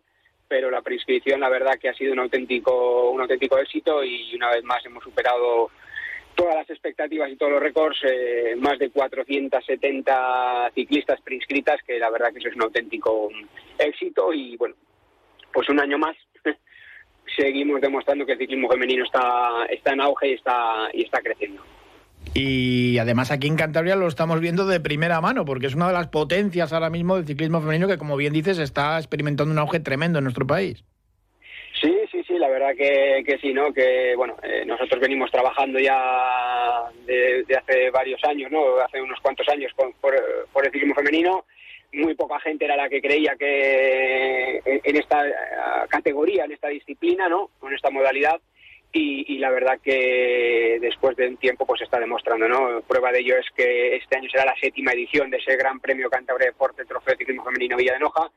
pero 0.48 0.70
la 0.70 0.82
preinscripción 0.82 1.40
la 1.40 1.48
verdad 1.48 1.78
que 1.78 1.88
ha 1.88 1.94
sido 1.94 2.12
un 2.12 2.20
auténtico, 2.20 3.10
un 3.10 3.20
auténtico 3.20 3.58
éxito 3.58 4.04
y 4.04 4.34
una 4.34 4.50
vez 4.50 4.64
más 4.64 4.84
hemos 4.84 5.04
superado 5.04 5.70
todas 6.34 6.54
las 6.54 6.70
expectativas 6.70 7.30
y 7.30 7.36
todos 7.36 7.52
los 7.52 7.62
récords, 7.62 7.98
eh, 8.04 8.54
más 8.56 8.78
de 8.78 8.90
470 8.90 10.70
ciclistas 10.74 11.20
preinscritas, 11.20 11.82
que 11.82 11.98
la 11.98 12.10
verdad 12.10 12.32
que 12.32 12.38
eso 12.38 12.48
es 12.48 12.56
un 12.56 12.62
auténtico 12.62 13.28
éxito 13.78 14.32
y 14.32 14.56
bueno, 14.56 14.74
pues 15.52 15.68
un 15.68 15.80
año 15.80 15.98
más 15.98 16.16
seguimos 17.36 17.80
demostrando 17.80 18.26
que 18.26 18.32
el 18.32 18.38
ciclismo 18.38 18.68
femenino 18.68 19.04
está, 19.04 19.66
está 19.68 19.92
en 19.92 20.00
auge 20.00 20.28
y 20.28 20.32
está, 20.34 20.88
y 20.92 21.04
está 21.04 21.20
creciendo. 21.20 21.62
Y 22.34 22.96
además 22.98 23.30
aquí 23.30 23.46
en 23.46 23.56
Cantabria 23.56 23.94
lo 23.94 24.08
estamos 24.08 24.40
viendo 24.40 24.66
de 24.66 24.80
primera 24.80 25.20
mano, 25.20 25.44
porque 25.44 25.66
es 25.66 25.74
una 25.74 25.88
de 25.88 25.92
las 25.92 26.08
potencias 26.08 26.72
ahora 26.72 26.88
mismo 26.88 27.16
del 27.16 27.26
ciclismo 27.26 27.60
femenino 27.60 27.86
que, 27.86 27.98
como 27.98 28.16
bien 28.16 28.32
dices, 28.32 28.58
está 28.58 28.96
experimentando 28.98 29.52
un 29.52 29.58
auge 29.58 29.80
tremendo 29.80 30.18
en 30.18 30.24
nuestro 30.24 30.46
país. 30.46 30.82
Sí, 31.78 31.94
sí, 32.10 32.22
sí, 32.26 32.38
la 32.38 32.48
verdad 32.48 32.70
que, 32.74 33.22
que 33.26 33.38
sí, 33.38 33.52
¿no? 33.52 33.72
Que, 33.72 34.14
bueno, 34.16 34.36
eh, 34.42 34.64
nosotros 34.64 34.98
venimos 35.00 35.30
trabajando 35.30 35.78
ya 35.78 36.84
de, 37.04 37.44
hace 37.54 37.90
varios 37.90 38.22
años, 38.24 38.50
¿no? 38.50 38.78
Hace 38.78 39.02
unos 39.02 39.20
cuantos 39.20 39.46
años 39.48 39.70
por, 39.76 39.92
por, 39.96 40.14
por, 40.52 40.64
el 40.64 40.72
ciclismo 40.72 40.94
femenino. 40.94 41.44
Muy 41.92 42.14
poca 42.14 42.40
gente 42.40 42.64
era 42.64 42.76
la 42.76 42.88
que 42.88 43.02
creía 43.02 43.36
que 43.38 44.62
en 44.64 44.96
esta 44.96 45.22
categoría, 45.88 46.46
en 46.46 46.52
esta 46.52 46.68
disciplina, 46.68 47.28
¿no? 47.28 47.50
Con 47.58 47.74
esta 47.74 47.90
modalidad, 47.90 48.40
y, 48.94 49.38
la 49.38 49.50
verdad 49.50 49.80
que 49.82 50.78
después 50.80 51.16
de 51.16 51.28
un 51.28 51.36
tiempo 51.38 51.64
pues 51.64 51.80
está 51.80 51.98
demostrando, 51.98 52.46
¿no? 52.46 52.82
Prueba 52.82 53.10
de 53.10 53.20
ello 53.20 53.36
es 53.38 53.46
que 53.56 53.96
este 53.96 54.18
año 54.18 54.28
será 54.30 54.44
la 54.44 54.56
séptima 54.60 54.92
edición 54.92 55.30
de 55.30 55.38
ese 55.38 55.56
Gran 55.56 55.80
Premio 55.80 56.10
Cantabria 56.10 56.48
Deporte 56.48 56.84
Trofeo 56.84 57.14
de 57.14 57.18
Ciclismo 57.18 57.44
Femenino 57.44 57.76
Villa 57.76 57.94
de 57.94 58.00
Noja. 58.00 58.30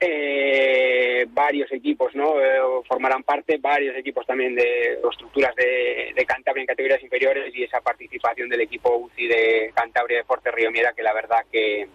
Eh, 0.00 1.26
varios 1.28 1.70
equipos 1.70 2.14
no 2.14 2.40
eh, 2.40 2.58
formarán 2.88 3.22
parte, 3.22 3.58
varios 3.58 3.96
equipos 3.96 4.26
también 4.26 4.54
de 4.54 4.98
estructuras 5.10 5.54
de, 5.54 6.12
de, 6.14 6.26
Cantabria 6.26 6.62
en 6.62 6.66
categorías 6.66 7.02
inferiores 7.02 7.54
y 7.54 7.62
esa 7.62 7.80
participación 7.80 8.48
del 8.48 8.62
equipo 8.62 8.96
UCI 8.96 9.28
de 9.28 9.72
Cantabria 9.74 10.18
Deporte 10.18 10.50
Río 10.50 10.70
Miera 10.72 10.92
que 10.94 11.02
la 11.02 11.14
verdad 11.14 11.44
que, 11.50 11.88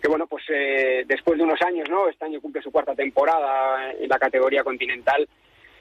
que 0.00 0.08
bueno 0.08 0.26
pues 0.26 0.44
eh, 0.48 1.04
después 1.06 1.38
de 1.38 1.44
unos 1.44 1.60
años 1.62 1.88
no 1.90 2.08
este 2.08 2.24
año 2.24 2.40
cumple 2.40 2.62
su 2.62 2.72
cuarta 2.72 2.94
temporada 2.94 3.92
en 3.92 4.08
la 4.08 4.18
categoría 4.18 4.64
continental 4.64 5.28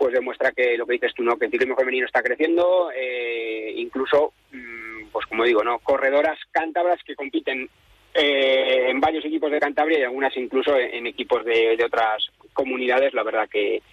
pues 0.02 0.16
demuestra 0.16 0.52
que 0.52 0.76
lo 0.78 0.88
que 0.88 0.94
dices 0.94 1.14
tú, 1.14 1.22
¿no? 1.22 1.38
Que 1.38 1.46
el 1.46 1.52
ciclismo 1.52 1.76
femenino 1.76 2.08
está 2.08 2.24
creciendo, 2.24 2.90
eh, 2.92 3.72
incluso, 3.76 4.34
mm, 4.52 5.10
pues 5.12 5.28
como 5.28 5.44
digo, 5.44 5.64
¿no? 5.64 5.78
Corredoras 5.78 6.40
cántabras 6.50 7.04
que 7.04 7.14
compiten 7.14 7.70
eh, 8.16 8.88
en 8.90 9.00
varios 9.00 9.24
equipos 9.26 9.52
de 9.52 9.60
Cantabria 9.60 10.00
y 10.00 10.02
algunas 10.02 10.36
incluso 10.38 10.76
en, 10.76 11.06
equipos 11.06 11.46
de, 11.46 11.78
otras 11.86 12.32
comunidades, 12.52 13.14
la 13.14 13.22
verdad 13.22 13.48
que, 13.48 13.84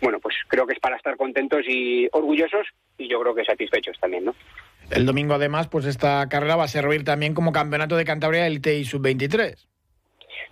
bueno, 0.00 0.18
pues 0.18 0.34
creo 0.48 0.66
que 0.66 0.72
es 0.72 0.80
para 0.80 0.96
estar 0.96 1.18
contentos 1.18 1.60
y 1.68 2.08
orgullosos 2.10 2.66
y 2.96 3.06
yo 3.06 3.20
creo 3.20 3.34
que 3.34 3.44
satisfechos 3.44 4.00
también, 4.00 4.24
¿no? 4.24 4.34
El 4.90 5.04
domingo 5.04 5.34
además, 5.34 5.68
pues 5.68 5.84
esta 5.84 6.26
carrera 6.30 6.56
va 6.56 6.64
a 6.64 6.68
servir 6.68 7.04
también 7.04 7.34
como 7.34 7.52
campeonato 7.52 7.98
de 7.98 8.06
Cantabria 8.06 8.46
Elite 8.46 8.78
y 8.78 8.86
Sub-23. 8.86 9.56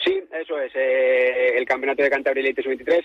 Sí, 0.04 0.22
eso 0.38 0.60
es, 0.60 0.72
eh, 0.74 1.56
el 1.56 1.64
campeonato 1.64 2.02
de 2.02 2.10
Cantabria 2.10 2.42
Elite 2.42 2.62
Sub-23 2.62 3.02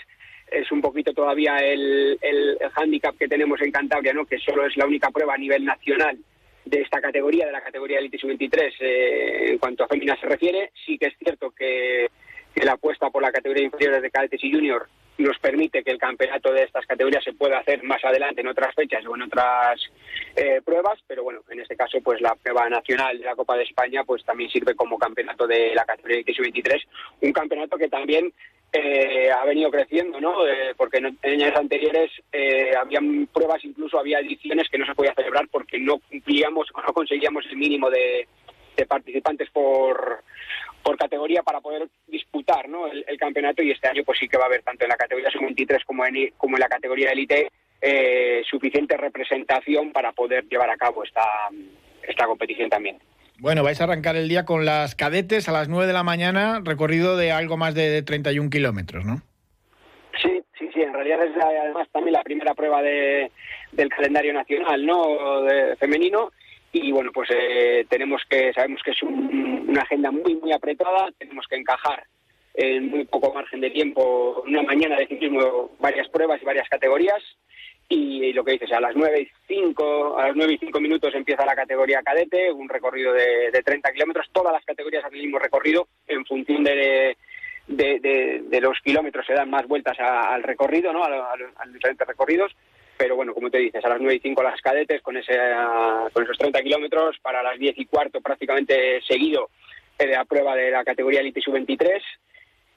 es 0.53 0.71
un 0.71 0.81
poquito 0.81 1.13
todavía 1.13 1.57
el, 1.57 2.17
el, 2.21 2.57
hándicap 2.73 3.17
que 3.17 3.27
tenemos 3.27 3.59
en 3.61 3.71
Cantabria, 3.71 4.13
¿no? 4.13 4.25
que 4.25 4.37
solo 4.37 4.65
es 4.65 4.77
la 4.77 4.85
única 4.85 5.09
prueba 5.09 5.33
a 5.33 5.37
nivel 5.37 5.65
nacional 5.65 6.17
de 6.65 6.81
esta 6.81 7.01
categoría, 7.01 7.45
de 7.45 7.51
la 7.51 7.61
categoría 7.61 7.99
Elite 7.99 8.17
Sub-23, 8.17 8.73
eh, 8.79 9.45
en 9.49 9.57
cuanto 9.57 9.83
a 9.83 9.87
féminas 9.87 10.19
se 10.19 10.27
refiere. 10.27 10.71
Sí 10.85 10.97
que 10.97 11.07
es 11.07 11.17
cierto 11.17 11.51
que, 11.51 12.09
la 12.55 12.73
apuesta 12.73 13.09
por 13.09 13.21
la 13.21 13.31
categoría 13.31 13.65
inferior 13.65 13.99
de 13.99 14.11
cadetes 14.11 14.43
y 14.43 14.51
junior 14.51 14.87
nos 15.17 15.37
permite 15.39 15.83
que 15.83 15.91
el 15.91 15.97
campeonato 15.97 16.51
de 16.53 16.63
estas 16.63 16.85
categorías 16.85 17.23
se 17.23 17.33
pueda 17.33 17.59
hacer 17.59 17.83
más 17.83 18.03
adelante 18.05 18.41
en 18.41 18.47
otras 18.47 18.73
fechas 18.73 19.05
o 19.05 19.15
en 19.15 19.23
otras 19.23 19.79
eh, 20.35 20.61
pruebas, 20.63 20.99
pero 21.07 21.23
bueno, 21.23 21.41
en 21.49 21.59
este 21.59 21.75
caso 21.75 21.99
pues 22.01 22.21
la 22.21 22.35
prueba 22.35 22.69
nacional 22.69 23.19
de 23.19 23.25
la 23.25 23.35
Copa 23.35 23.55
de 23.57 23.63
España 23.63 24.03
pues 24.03 24.23
también 24.23 24.49
sirve 24.49 24.75
como 24.75 24.97
campeonato 24.97 25.45
de 25.45 25.73
la 25.75 25.85
categoría 25.85 26.17
Elite 26.17 26.33
Sub-23, 26.33 26.81
un 27.21 27.33
campeonato 27.33 27.77
que 27.77 27.89
también 27.89 28.33
eh, 28.75 29.29
ha 29.31 29.45
venido 29.45 29.69
creciendo, 29.69 30.19
¿no? 30.19 30.47
Eh, 30.47 30.73
porque 30.75 30.97
en, 30.97 31.05
años 31.21 31.55
anteriores 31.55 32.09
eh, 32.31 32.71
habían 32.75 33.27
pruebas, 33.27 33.63
incluso 33.63 33.99
había 33.99 34.19
ediciones 34.19 34.67
que 34.67 34.79
no 34.79 34.85
se 34.87 34.95
podía 34.95 35.13
celebrar 35.13 35.47
porque 35.51 35.77
no 35.77 35.99
cumplíamos 35.99 36.67
o 36.73 36.81
no 36.81 36.91
conseguíamos 36.91 37.45
el 37.51 37.57
mínimo 37.57 37.91
de, 37.91 38.27
participantes 38.87 39.51
por, 39.51 40.23
por 40.81 40.97
categoría 40.97 41.43
para 41.43 41.61
poder 41.61 41.87
disputar 42.07 42.67
¿no? 42.67 42.87
el, 42.87 43.17
campeonato 43.17 43.61
y 43.61 43.69
este 43.69 43.87
año 43.87 44.03
pues 44.03 44.17
sí 44.17 44.27
que 44.27 44.37
va 44.37 44.45
a 44.45 44.47
haber 44.47 44.63
tanto 44.63 44.85
en 44.85 44.89
la 44.89 44.97
categoría 44.97 45.29
sub-23 45.29 45.85
como 45.85 46.03
en, 46.07 46.31
como 46.35 46.55
en 46.57 46.61
la 46.61 46.67
categoría 46.67 47.11
élite 47.11 47.49
suficiente 48.49 48.97
representación 48.97 49.91
para 49.91 50.11
poder 50.13 50.45
llevar 50.49 50.71
a 50.71 50.77
cabo 50.77 51.03
esta, 51.03 51.23
esta 52.01 52.25
competición 52.25 52.69
también. 52.69 52.97
Bueno, 53.39 53.63
vais 53.63 53.79
a 53.81 53.85
arrancar 53.85 54.15
el 54.15 54.29
día 54.29 54.45
con 54.45 54.65
las 54.65 54.95
cadetes 54.95 55.49
a 55.49 55.51
las 55.51 55.67
9 55.67 55.87
de 55.87 55.93
la 55.93 56.03
mañana, 56.03 56.61
recorrido 56.63 57.17
de 57.17 57.31
algo 57.31 57.57
más 57.57 57.73
de 57.73 58.01
31 58.03 58.49
kilómetros, 58.49 59.05
¿no? 59.05 59.21
Sí, 60.21 60.41
sí, 60.57 60.69
sí, 60.73 60.81
en 60.81 60.93
realidad 60.93 61.25
es 61.25 61.35
además 61.43 61.87
también 61.91 62.13
la 62.13 62.23
primera 62.23 62.53
prueba 62.53 62.81
de, 62.81 63.31
del 63.71 63.89
calendario 63.89 64.33
nacional, 64.33 64.85
¿no? 64.85 65.41
De, 65.41 65.75
femenino. 65.77 66.31
Y 66.71 66.91
bueno, 66.91 67.11
pues 67.13 67.29
eh, 67.31 67.85
tenemos 67.89 68.21
que, 68.29 68.53
sabemos 68.53 68.81
que 68.83 68.91
es 68.91 69.03
una 69.03 69.81
agenda 69.81 70.11
muy, 70.11 70.35
muy 70.35 70.51
apretada, 70.51 71.09
tenemos 71.17 71.45
que 71.47 71.55
encajar 71.55 72.03
en 72.55 72.89
muy 72.89 73.05
poco 73.05 73.33
margen 73.33 73.61
de 73.61 73.71
tiempo, 73.71 74.43
una 74.47 74.61
mañana 74.63 74.95
de 74.95 75.07
ciclismo, 75.07 75.71
varias 75.79 76.07
pruebas 76.09 76.41
y 76.41 76.45
varias 76.45 76.69
categorías 76.69 77.21
y 77.93 78.33
lo 78.33 78.43
que 78.43 78.53
dices, 78.53 78.71
a 78.71 78.79
las 78.79 78.95
9 78.95 79.21
y 79.21 79.27
5, 79.47 80.17
a 80.17 80.27
las 80.27 80.35
9 80.35 80.53
y 80.53 80.57
5 80.57 80.79
minutos 80.79 81.13
empieza 81.13 81.45
la 81.45 81.55
categoría 81.55 82.01
cadete, 82.01 82.51
un 82.51 82.67
recorrido 82.67 83.13
de, 83.13 83.51
de 83.51 83.61
30 83.63 83.91
kilómetros, 83.91 84.27
todas 84.31 84.53
las 84.53 84.65
categorías 84.65 85.05
hacen 85.05 85.17
el 85.17 85.25
mismo 85.25 85.39
recorrido, 85.39 85.87
en 86.07 86.25
función 86.25 86.63
de, 86.63 87.15
de, 87.67 88.59
los 88.61 88.79
kilómetros 88.81 89.25
se 89.25 89.33
dan 89.33 89.49
más 89.49 89.67
vueltas 89.67 89.97
al 89.99 90.43
recorrido, 90.43 90.91
¿no? 90.93 91.03
A, 91.03 91.35
diferentes 91.71 92.07
recorridos, 92.07 92.51
pero 92.97 93.15
bueno, 93.15 93.33
como 93.33 93.49
te 93.49 93.59
dices, 93.59 93.83
a 93.83 93.89
las 93.89 93.99
9 93.99 94.15
y 94.15 94.19
5 94.19 94.43
las 94.43 94.61
cadetes 94.61 95.01
con, 95.01 95.17
ese, 95.17 95.37
con 96.13 96.23
esos 96.23 96.37
30 96.37 96.61
kilómetros, 96.61 97.17
para 97.21 97.43
las 97.43 97.57
10 97.57 97.77
y 97.77 97.85
cuarto 97.85 98.21
prácticamente 98.21 99.01
seguido 99.01 99.49
eh, 99.97 100.07
la 100.07 100.25
prueba 100.25 100.55
de 100.55 100.71
la 100.71 100.83
categoría 100.83 101.21
Elite 101.21 101.41
Sub-23, 101.41 102.01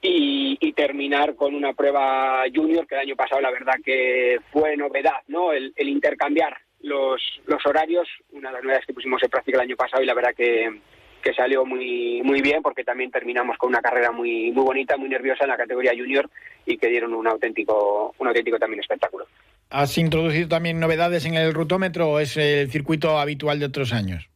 y, 0.01 0.73
terminar 0.73 1.35
con 1.35 1.55
una 1.55 1.73
prueba 1.73 2.43
junior 2.53 2.85
que 2.85 2.95
el 2.95 3.01
año 3.01 3.15
pasado 3.15 3.41
la 3.41 3.49
verdad 3.49 3.75
que 3.83 4.37
fue 4.51 4.77
novedad, 4.77 5.23
¿no? 5.27 5.51
El, 5.51 5.73
intercambiar 5.77 6.55
los, 6.81 7.21
los 7.47 7.65
horarios, 7.65 8.07
una 8.31 8.49
de 8.49 8.53
las 8.53 8.63
novedades 8.63 8.85
que 8.85 8.93
pusimos 8.93 9.21
en 9.23 9.29
práctica 9.29 9.57
el 9.57 9.67
año 9.69 9.75
pasado 9.75 10.03
y 10.03 10.05
la 10.05 10.13
verdad 10.13 10.35
que, 10.37 10.81
que 11.21 11.33
salió 11.33 11.65
muy 11.65 12.21
muy 12.23 12.41
bien 12.41 12.61
porque 12.61 12.83
también 12.83 13.09
terminamos 13.09 13.57
con 13.57 13.69
una 13.69 13.81
carrera 13.81 14.11
muy 14.11 14.51
muy 14.51 14.63
bonita, 14.63 14.97
muy 14.97 15.09
nerviosa 15.09 15.45
en 15.45 15.49
la 15.49 15.57
categoría 15.57 15.93
junior 15.97 16.29
y 16.65 16.77
que 16.77 16.87
dieron 16.87 17.13
un 17.13 17.27
auténtico 17.27 18.13
un 18.19 18.27
auténtico 18.27 18.59
también 18.59 18.81
espectáculo. 18.81 19.25
¿Has 19.69 19.97
introducido 19.97 20.47
también 20.47 20.79
novedades 20.79 21.25
en 21.25 21.33
el 21.33 21.53
rutómetro 21.53 22.09
o 22.09 22.19
es 22.19 22.37
el 22.37 22.69
circuito 22.71 23.17
habitual 23.17 23.59
de 23.59 23.65
otros 23.65 23.91
años? 23.91 24.29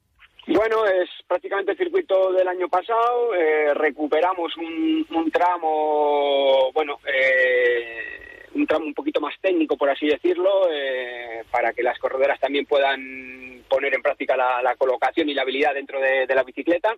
Bueno, 0.54 0.86
es 0.86 1.10
prácticamente 1.28 1.72
el 1.72 1.78
circuito 1.78 2.34
del 2.34 2.46
año 2.46 2.68
pasado. 2.68 3.34
Eh, 3.34 3.74
recuperamos 3.74 4.52
un, 4.58 5.32
tramo, 5.32 6.72
bueno, 6.74 7.00
eh, 7.08 8.48
un 8.54 8.68
tramo 8.68 8.86
un 8.86 8.94
poquito 8.94 9.22
más 9.22 9.34
técnico, 9.40 9.78
por 9.78 9.90
así 9.90 10.08
decirlo, 10.08 10.70
eh, 10.70 11.46
para 11.50 11.72
que 11.72 11.84
las 11.84 11.98
corredoras 12.00 12.38
también 12.40 12.66
puedan 12.66 13.64
poner 13.70 13.96
en 13.96 14.02
práctica 14.02 14.36
la, 14.36 14.76
colocación 14.76 15.30
y 15.30 15.34
la 15.34 15.44
habilidad 15.44 15.74
dentro 15.74 16.02
de, 16.02 16.28
la 16.28 16.44
bicicleta. 16.44 16.94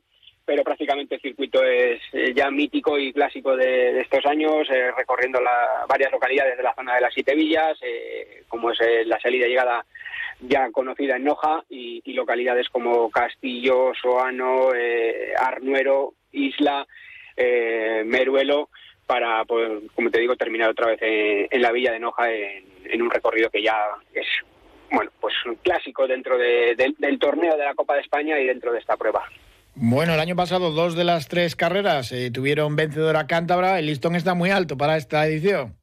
Pero 0.46 0.64
prácticamente 0.64 1.16
el 1.16 1.22
circuito 1.22 1.64
es 1.64 2.02
ya 2.36 2.52
mítico 2.52 3.00
y 3.00 3.14
clásico 3.14 3.56
de, 3.56 4.02
estos 4.02 4.26
años, 4.26 4.68
recorriendo 4.98 5.40
varias 5.88 6.12
localidades 6.12 6.58
de 6.58 6.64
la 6.64 6.76
zona 6.76 6.96
de 6.96 7.02
las 7.02 7.14
Siete 7.14 7.34
Villas, 7.34 7.80
como 8.50 8.72
es 8.72 8.80
la 9.06 9.20
salida 9.22 9.48
y 9.48 9.50
llegada 9.52 9.86
ya 10.48 10.72
conocida 10.72 11.16
en 11.16 11.24
Noja 11.24 11.64
y, 11.70 12.02
localidades 12.14 12.70
como 12.70 13.10
Castillo, 13.10 13.92
Soano, 14.00 14.74
eh, 14.76 15.34
Arnuero, 15.38 16.14
Isla, 16.32 16.86
eh, 17.36 18.04
Meruelo, 18.06 18.70
para, 19.06 19.44
pues, 19.46 19.84
como 19.96 20.10
te 20.10 20.20
digo, 20.20 20.36
terminar 20.36 20.70
otra 20.70 20.88
vez 20.88 21.00
en, 21.02 21.62
la 21.62 21.72
villa 21.72 21.92
de 21.92 22.00
Noja 22.00 22.32
en, 22.32 23.02
un 23.02 23.10
recorrido 23.10 23.50
que 23.50 23.64
ya 23.64 23.78
es 24.14 24.28
bueno, 24.92 25.10
pues 25.20 25.34
clásico 25.64 26.06
dentro 26.06 26.38
del 26.38 27.20
torneo 27.20 27.58
de 27.58 27.66
la 27.66 27.74
Copa 27.74 27.96
de 27.96 28.02
España 28.02 28.40
y 28.40 28.46
dentro 28.46 28.72
de 28.72 28.80
esta 28.80 28.96
prueba. 28.96 29.28
Bueno, 29.76 30.14
el 30.14 30.20
año 30.20 30.36
pasado 30.36 30.72
dos 30.72 30.96
de 30.96 31.04
las 31.04 31.28
tres 31.28 31.56
carreras 31.56 32.12
eh, 32.12 32.30
tuvieron 32.32 32.76
vencedora 32.76 33.26
cántabra. 33.26 33.80
El 33.80 33.88
listón 33.88 34.16
está 34.16 34.36
muy 34.36 34.52
alto 34.52 34.78
para 34.78 34.98
esta 34.98 35.26
edición. 35.26 35.76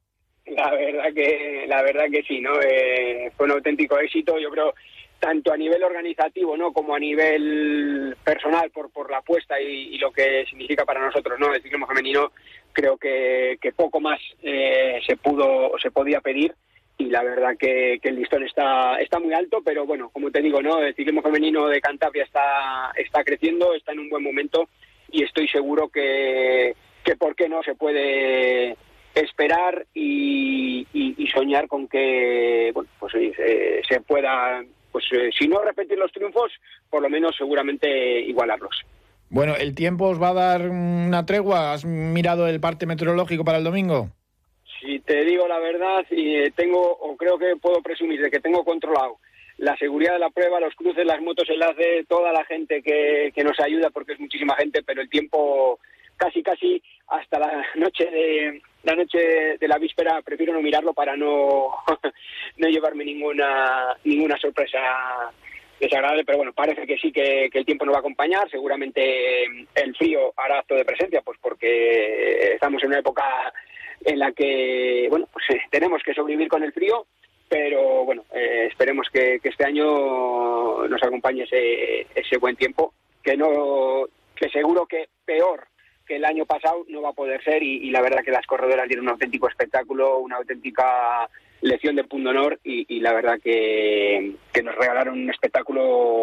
La 0.45 0.71
verdad 0.71 1.13
que, 1.13 1.65
la 1.67 1.81
verdad 1.81 2.05
que 2.09 2.23
sí, 2.23 2.39
¿no? 2.39 2.53
Eh, 2.61 3.31
fue 3.35 3.47
un 3.47 3.53
auténtico 3.53 3.99
éxito, 3.99 4.39
yo 4.39 4.49
creo, 4.49 4.73
tanto 5.19 5.51
a 5.51 5.57
nivel 5.57 5.83
organizativo, 5.83 6.55
¿no? 6.55 6.71
Como 6.71 6.95
a 6.95 6.99
nivel 6.99 8.15
personal 8.23 8.71
por, 8.71 8.91
por 8.91 9.11
la 9.11 9.17
apuesta 9.17 9.59
y, 9.59 9.97
lo 9.97 10.11
que 10.11 10.45
significa 10.49 10.85
para 10.85 11.05
nosotros, 11.05 11.37
¿no? 11.39 11.53
El 11.53 11.61
ciclismo 11.61 11.87
femenino, 11.87 12.31
creo 12.71 12.97
que, 12.97 13.57
que 13.61 13.73
poco 13.73 13.99
más 13.99 14.19
eh, 14.41 15.01
se 15.05 15.17
pudo, 15.17 15.71
se 15.81 15.91
podía 15.91 16.21
pedir 16.21 16.53
y 17.01 17.05
la 17.09 17.23
verdad 17.23 17.57
que, 17.57 17.99
el 18.01 18.15
listón 18.15 18.43
está, 18.43 18.97
está 18.97 19.19
muy 19.19 19.33
alto, 19.33 19.61
pero 19.65 19.85
bueno, 19.85 20.09
como 20.09 20.29
te 20.29 20.41
digo, 20.41 20.61
¿no? 20.61 20.79
El 20.79 20.93
ciclismo 20.93 21.23
femenino 21.23 21.67
de 21.67 21.81
Cantabria 21.81 22.23
está, 22.23 22.91
está 22.95 23.23
creciendo, 23.23 23.73
está 23.73 23.91
en 23.91 24.01
un 24.01 24.09
buen 24.09 24.23
momento 24.23 24.69
y 25.11 25.23
estoy 25.23 25.47
seguro 25.47 25.89
que, 25.89 26.75
que 27.03 27.15
por 27.15 27.35
qué 27.35 27.49
no 27.49 27.63
se 27.63 27.73
puede 27.73 28.77
esperar 29.15 29.87
y, 29.93 30.87
soñar 31.33 31.67
con 31.69 31.87
que 31.87 32.71
bueno, 32.73 32.89
pues, 32.99 33.13
se 33.13 34.01
pueda, 34.01 34.61
pues 34.91 35.05
eh, 35.13 35.29
si 35.39 35.47
no 35.47 35.61
repetir 35.61 35.97
los 35.97 36.11
triunfos, 36.11 36.51
por 36.89 37.01
lo 37.01 37.09
menos 37.09 37.33
seguramente 37.37 38.19
igualarlos. 38.19 38.81
Bueno, 39.29 39.55
¿el 39.55 39.73
tiempo 39.73 40.09
os 40.09 40.21
va 40.21 40.29
a 40.29 40.33
dar 40.33 40.69
una 40.69 41.25
tregua? 41.25 41.71
¿Has 41.71 41.85
mirado 41.85 42.47
el 42.47 42.59
parte 42.59 42.85
meteorológico 42.85 43.45
para 43.45 43.59
el 43.59 43.63
domingo? 43.63 44.09
Si 44.81 44.99
te 44.99 45.23
digo 45.23 45.47
la 45.47 45.59
verdad, 45.59 46.05
y 46.09 46.35
eh, 46.35 46.51
tengo, 46.55 46.81
o 46.81 47.15
creo 47.15 47.37
que 47.37 47.55
puedo 47.55 47.81
presumir 47.81 48.21
de 48.21 48.31
que 48.31 48.39
tengo 48.39 48.65
controlado 48.65 49.19
la 49.57 49.77
seguridad 49.77 50.13
de 50.13 50.19
la 50.19 50.31
prueba, 50.31 50.59
los 50.59 50.73
cruces, 50.73 51.05
las 51.05 51.21
motos, 51.21 51.47
enlace, 51.49 52.03
toda 52.07 52.33
la 52.33 52.43
gente 52.45 52.81
que, 52.81 53.31
que 53.33 53.43
nos 53.43 53.59
ayuda, 53.59 53.91
porque 53.91 54.13
es 54.13 54.19
muchísima 54.19 54.55
gente, 54.55 54.81
pero 54.83 55.01
el 55.01 55.09
tiempo 55.09 55.79
casi 56.17 56.43
casi 56.43 56.81
hasta 57.07 57.39
la 57.39 57.65
noche 57.75 58.05
de 58.05 58.61
la 58.83 58.95
noche 58.95 59.57
de 59.59 59.67
la 59.67 59.77
víspera 59.77 60.21
prefiero 60.21 60.53
no 60.53 60.61
mirarlo 60.61 60.93
para 60.93 61.15
no 61.15 61.69
no 62.57 62.67
llevarme 62.67 63.05
ninguna 63.05 63.95
ninguna 64.03 64.37
sorpresa 64.37 64.79
desagradable, 65.81 66.23
pero 66.23 66.37
bueno, 66.37 66.53
parece 66.53 66.85
que 66.85 66.97
sí 66.97 67.11
que, 67.11 67.49
el 67.51 67.65
tiempo 67.65 67.85
nos 67.85 67.93
va 67.93 67.97
a 67.97 68.01
acompañar. 68.01 68.49
Seguramente 68.51 69.45
el 69.45 69.95
frío 69.97 70.31
hará 70.37 70.59
acto 70.59 70.75
de 70.75 70.85
presencia, 70.85 71.21
pues 71.21 71.39
porque 71.41 72.53
estamos 72.53 72.83
en 72.83 72.89
una 72.89 72.99
época 72.99 73.23
en 74.05 74.19
la 74.19 74.31
que, 74.31 75.07
bueno, 75.09 75.27
pues 75.31 75.45
eh, 75.49 75.61
tenemos 75.69 76.01
que 76.03 76.13
sobrevivir 76.13 76.47
con 76.47 76.63
el 76.63 76.73
frío, 76.73 77.05
pero 77.49 78.05
bueno, 78.05 78.23
eh, 78.33 78.67
esperemos 78.69 79.07
que, 79.11 79.39
este 79.43 79.65
año 79.65 80.87
nos 80.87 81.03
acompañe 81.03 81.43
ese, 81.43 82.07
ese 82.15 82.37
buen 82.37 82.55
tiempo, 82.55 82.93
que 83.23 83.35
no, 83.35 84.05
que 84.35 84.49
seguro 84.49 84.85
que 84.85 85.07
peor 85.25 85.67
que 86.07 86.15
el 86.15 86.25
año 86.25 86.45
pasado 86.45 86.83
no 86.89 87.01
va 87.01 87.09
a 87.09 87.13
poder 87.13 87.43
ser 87.43 87.63
y, 87.63 87.89
la 87.89 88.01
verdad 88.01 88.23
que 88.23 88.31
las 88.31 88.45
corredoras 88.45 88.87
dieron 88.87 89.05
un 89.05 89.11
auténtico 89.11 89.47
espectáculo, 89.47 90.17
una 90.19 90.37
auténtica 90.37 91.29
lección 91.61 91.95
de 91.95 92.03
punto 92.03 92.31
honor 92.31 92.59
y, 92.63 92.99
la 92.99 93.13
verdad 93.13 93.39
que, 93.41 94.33
nos 94.63 94.75
regalaron 94.75 95.19
un 95.19 95.29
espectáculo 95.29 96.21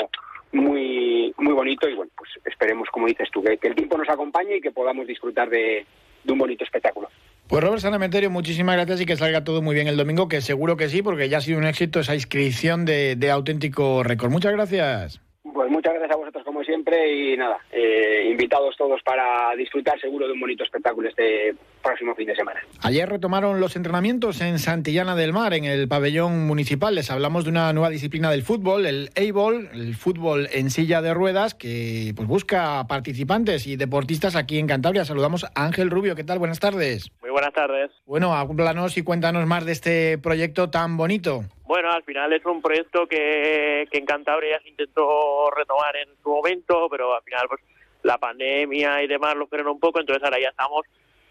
muy 0.53 1.35
muy 1.37 1.53
bonito 1.53 1.89
y 1.89 1.95
bueno, 1.95 2.11
pues 2.17 2.31
esperemos, 2.45 2.89
como 2.91 3.07
dices 3.07 3.29
tú, 3.31 3.43
que, 3.43 3.59
el 3.61 3.75
tiempo 3.75 3.97
nos 3.97 4.09
acompañe 4.09 4.57
y 4.57 4.61
que 4.61 4.73
podamos 4.73 5.07
disfrutar 5.07 5.49
de, 5.49 5.87
un 6.27 6.39
bonito 6.39 6.65
espectáculo. 6.65 7.09
Pues 7.49 7.65
Robert 7.65 7.81
Sanemeterio, 7.81 8.29
muchísimas 8.29 8.77
gracias 8.77 9.01
y 9.01 9.07
que 9.07 9.17
salga 9.17 9.43
todo 9.43 9.63
muy 9.63 9.75
bien 9.75 9.89
el 9.89 9.97
domingo, 9.97 10.29
que 10.29 10.43
seguro 10.43 10.77
que 10.77 10.91
sí, 10.91 11.01
porque 11.01 11.31
ya 11.31 11.39
ha 11.39 11.41
sido 11.41 11.59
un 11.59 11.65
éxito 11.65 12.01
esa 12.01 12.15
inscripción 12.15 12.85
de, 12.85 13.31
auténtico 13.33 14.03
récord. 14.03 14.31
Muchas 14.31 14.53
gracias. 14.53 15.23
Pues 15.55 15.71
muchas 15.71 15.95
gracias 15.95 16.15
a 16.15 16.19
vosotros 16.19 16.45
como 16.45 16.63
siempre 16.63 17.11
y 17.11 17.39
nada, 17.39 17.59
eh, 17.73 18.29
invitados 18.31 18.77
todos 18.77 19.01
para 19.03 19.57
disfrutar 19.57 19.99
seguro 19.99 20.27
de 20.27 20.35
un 20.35 20.41
bonito 20.41 20.63
espectáculo 20.63 21.09
este 21.09 21.55
próximo 21.89 22.15
fin 22.15 22.27
de 22.27 22.37
semana. 22.37 22.61
Ayer 22.83 23.09
retomaron 23.09 23.61
los 23.61 23.75
entrenamientos 23.75 24.43
en 24.43 24.59
Santillana 24.59 25.17
del 25.17 25.33
Mar, 25.33 25.55
en 25.55 25.65
el 25.65 25.89
pabellón 25.89 26.47
municipal. 26.47 26.95
Les 26.95 27.11
hablamos 27.11 27.45
de 27.45 27.51
una 27.51 27.73
nueva 27.73 27.89
disciplina 27.89 28.31
del 28.31 28.43
fútbol, 28.43 28.85
el 28.85 29.11
A-Ball, 29.17 29.71
el 29.73 29.95
fútbol 29.95 30.49
en 30.53 30.71
silla 30.71 31.01
de 31.01 31.15
ruedas, 31.15 31.55
que 31.55 32.13
pues 32.15 32.29
busca 32.29 32.87
participantes 32.87 33.67
y 33.67 33.77
deportistas 33.77 34.37
aquí 34.37 34.59
en 34.59 34.67
Cantabria. 34.67 35.07
Saludamos 35.07 35.45
a 35.45 35.51
Ángel 35.55 35.91
Rubio. 35.91 36.15
¿Qué 36.15 36.25
tal? 36.25 36.39
Buenas 36.39 36.61
tardes. 36.61 37.11
Muy 37.23 37.31
buenas 37.31 37.55
tardes. 37.55 37.91
Bueno, 38.05 38.35
háblanos 38.35 38.99
y 38.99 39.03
cuéntanos 39.03 39.47
más 39.47 39.65
de 39.65 39.73
este 39.73 40.19
proyecto 40.19 40.69
tan 40.69 40.99
bonito. 40.99 41.45
Bueno, 41.65 41.91
al 41.91 42.03
final 42.03 42.33
es 42.35 42.45
un 42.45 42.61
proyecto 42.61 43.07
que, 43.07 43.89
que 43.91 43.99
en 43.99 44.05
Cantabria 44.05 44.61
se 44.61 44.69
intentó 44.69 45.51
retomar 45.57 45.97
en 45.97 46.09
su 46.23 46.29
momento, 46.29 46.89
pero 46.91 47.15
al 47.15 47.23
final 47.23 47.47
pues 47.49 47.61
la 48.03 48.19
pandemia 48.19 49.03
y 49.03 49.07
demás 49.07 49.35
lo 49.35 49.47
frenó 49.47 49.73
un 49.73 49.81
poco, 49.81 50.01
entonces 50.01 50.23
ahora 50.23 50.39
ya 50.41 50.51
estamos 50.51 50.87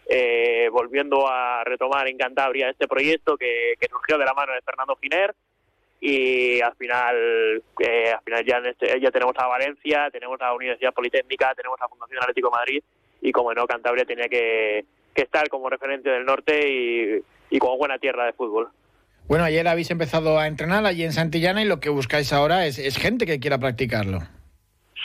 eh, 0.08 0.68
volviendo 0.72 1.28
a 1.28 1.62
retomar 1.64 2.08
en 2.08 2.16
Cantabria 2.16 2.70
este 2.70 2.88
proyecto 2.88 3.36
que, 3.36 3.74
surgió 3.90 4.18
de 4.18 4.24
la 4.24 4.34
mano 4.34 4.52
de 4.52 4.62
Fernando 4.62 4.96
Giner 5.00 5.34
y 6.00 6.60
al 6.60 6.74
final 6.76 7.62
eh, 7.80 8.12
al 8.12 8.22
final 8.22 8.44
ya, 8.44 8.58
este, 8.58 9.00
ya 9.00 9.10
tenemos 9.10 9.34
a 9.38 9.46
Valencia, 9.46 10.08
tenemos 10.10 10.40
a 10.40 10.54
Universidad 10.54 10.94
Politécnica, 10.94 11.54
tenemos 11.54 11.80
a 11.80 11.88
Fundación 11.88 12.22
Atlético 12.22 12.50
Madrid 12.50 12.82
y 13.20 13.32
como 13.32 13.52
no, 13.52 13.66
Cantabria 13.66 14.04
tenía 14.04 14.28
que, 14.28 14.84
estar 15.14 15.48
como 15.48 15.68
referente 15.68 16.08
del 16.08 16.24
norte 16.24 16.68
y, 16.70 17.24
y 17.50 17.58
como 17.58 17.76
buena 17.76 17.98
tierra 17.98 18.26
de 18.26 18.32
fútbol. 18.32 18.70
Bueno, 19.28 19.44
ayer 19.44 19.68
habéis 19.68 19.90
empezado 19.90 20.38
a 20.38 20.46
entrenar 20.46 20.86
allí 20.86 21.04
en 21.04 21.12
Santillana 21.12 21.60
y 21.60 21.66
lo 21.66 21.80
que 21.80 21.90
buscáis 21.90 22.32
ahora 22.32 22.64
es, 22.64 22.96
gente 22.96 23.26
que 23.26 23.38
quiera 23.38 23.58
practicarlo. 23.58 24.20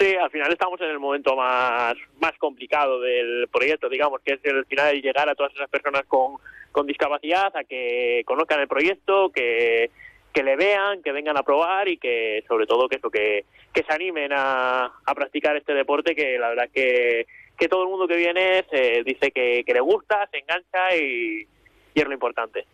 Sí, 0.03 0.15
al 0.15 0.29
final 0.31 0.51
estamos 0.51 0.81
en 0.81 0.89
el 0.89 0.99
momento 0.99 1.33
más, 1.33 1.95
más 2.19 2.33
complicado 2.37 2.99
del 2.99 3.47
proyecto, 3.47 3.87
digamos, 3.87 4.19
que 4.19 4.33
es 4.33 4.39
el 4.43 4.65
final 4.65 5.01
llegar 5.01 5.29
a 5.29 5.33
todas 5.33 5.53
esas 5.53 5.69
personas 5.69 6.03
con, 6.09 6.35
con 6.73 6.85
discapacidad, 6.85 7.55
a 7.55 7.63
que 7.63 8.21
conozcan 8.25 8.59
el 8.59 8.67
proyecto, 8.67 9.29
que, 9.29 9.91
que 10.33 10.43
le 10.43 10.57
vean, 10.57 11.01
que 11.03 11.13
vengan 11.13 11.37
a 11.37 11.43
probar 11.43 11.87
y 11.87 11.95
que 11.95 12.43
sobre 12.49 12.65
todo 12.65 12.89
que 12.89 12.97
eso, 12.97 13.09
que, 13.09 13.45
que 13.73 13.83
se 13.83 13.93
animen 13.93 14.33
a, 14.33 14.91
a 15.05 15.15
practicar 15.15 15.55
este 15.55 15.73
deporte 15.73 16.13
que 16.13 16.37
la 16.37 16.49
verdad 16.49 16.69
que, 16.73 17.25
que 17.57 17.69
todo 17.69 17.83
el 17.83 17.89
mundo 17.89 18.05
que 18.05 18.17
viene 18.17 18.65
se 18.69 19.03
dice 19.05 19.31
que, 19.31 19.63
que 19.65 19.73
le 19.73 19.79
gusta, 19.79 20.27
se 20.29 20.39
engancha 20.39 20.97
y, 20.97 21.47
y 21.93 22.01
es 22.01 22.05
lo 22.05 22.13
importante. 22.13 22.65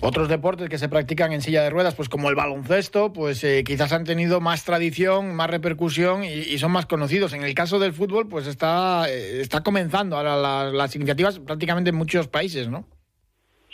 Otros 0.00 0.28
deportes 0.28 0.68
que 0.68 0.78
se 0.78 0.88
practican 0.88 1.32
en 1.32 1.42
silla 1.42 1.62
de 1.62 1.70
ruedas, 1.70 1.96
pues 1.96 2.08
como 2.08 2.30
el 2.30 2.36
baloncesto, 2.36 3.12
pues 3.12 3.42
eh, 3.42 3.64
quizás 3.66 3.92
han 3.92 4.04
tenido 4.04 4.40
más 4.40 4.64
tradición, 4.64 5.34
más 5.34 5.50
repercusión 5.50 6.22
y, 6.22 6.56
son 6.58 6.70
más 6.70 6.86
conocidos. 6.86 7.32
En 7.32 7.42
el 7.42 7.52
caso 7.52 7.80
del 7.80 7.92
fútbol, 7.92 8.28
pues 8.28 8.46
está, 8.46 9.10
eh, 9.10 9.40
está 9.40 9.64
comenzando 9.64 10.16
ahora 10.16 10.70
las, 10.70 10.94
iniciativas 10.94 11.40
prácticamente 11.40 11.90
en 11.90 11.96
muchos 11.96 12.28
países, 12.28 12.68
¿no? 12.68 12.84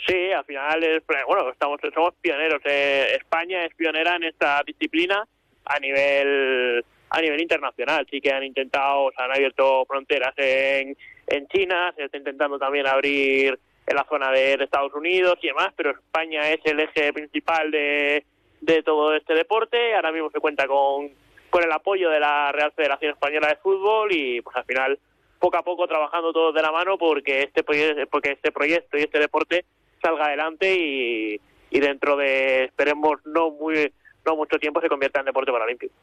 Sí, 0.07 0.31
al 0.31 0.43
final, 0.45 0.83
es, 0.83 1.03
bueno, 1.27 1.51
estamos, 1.51 1.79
somos 1.93 2.15
pioneros. 2.19 2.59
Eh, 2.65 3.17
España 3.19 3.63
es 3.63 3.75
pionera 3.75 4.15
en 4.15 4.23
esta 4.23 4.63
disciplina 4.65 5.27
a 5.65 5.79
nivel 5.79 6.83
a 7.11 7.21
nivel 7.21 7.39
internacional. 7.39 8.05
Sí 8.09 8.19
que 8.19 8.33
han 8.33 8.43
intentado, 8.43 9.11
se 9.15 9.23
han 9.23 9.31
abierto 9.31 9.85
fronteras 9.85 10.33
en, 10.37 10.97
en 11.27 11.47
China, 11.49 11.93
se 11.95 12.05
está 12.05 12.17
intentando 12.17 12.57
también 12.57 12.87
abrir 12.87 13.59
en 13.87 13.95
la 13.95 14.05
zona 14.05 14.31
de, 14.31 14.53
Estados 14.55 14.93
Unidos 14.93 15.37
y 15.41 15.47
demás, 15.47 15.73
pero 15.75 15.91
España 15.91 16.49
es 16.49 16.59
el 16.65 16.79
eje 16.79 17.13
principal 17.13 17.71
de, 17.71 18.25
de 18.61 18.83
todo 18.83 19.15
este 19.15 19.33
deporte. 19.33 19.95
Ahora 19.95 20.11
mismo 20.11 20.31
se 20.31 20.39
cuenta 20.39 20.67
con, 20.67 21.09
con 21.49 21.63
el 21.63 21.71
apoyo 21.71 22.09
de 22.09 22.19
la 22.19 22.51
Real 22.51 22.71
Federación 22.71 23.11
Española 23.11 23.47
de 23.47 23.57
Fútbol 23.57 24.11
y 24.11 24.41
pues 24.41 24.55
al 24.55 24.65
final 24.65 24.99
poco 25.39 25.57
a 25.57 25.63
poco 25.63 25.87
trabajando 25.87 26.33
todos 26.33 26.55
de 26.55 26.61
la 26.61 26.71
mano 26.71 26.97
porque 26.97 27.43
este 27.43 27.63
porque 27.63 28.31
este 28.31 28.51
proyecto 28.51 28.97
y 28.97 29.01
este 29.01 29.19
deporte 29.19 29.65
salga 30.01 30.25
adelante 30.25 30.73
y, 30.73 31.39
y 31.69 31.79
dentro 31.79 32.15
de 32.15 32.65
esperemos 32.65 33.19
no 33.25 33.51
muy 33.51 33.91
no 34.25 34.35
mucho 34.35 34.57
tiempo 34.57 34.81
se 34.81 34.89
convierta 34.89 35.19
en 35.19 35.27
deporte 35.27 35.51
paralímpico. 35.51 35.93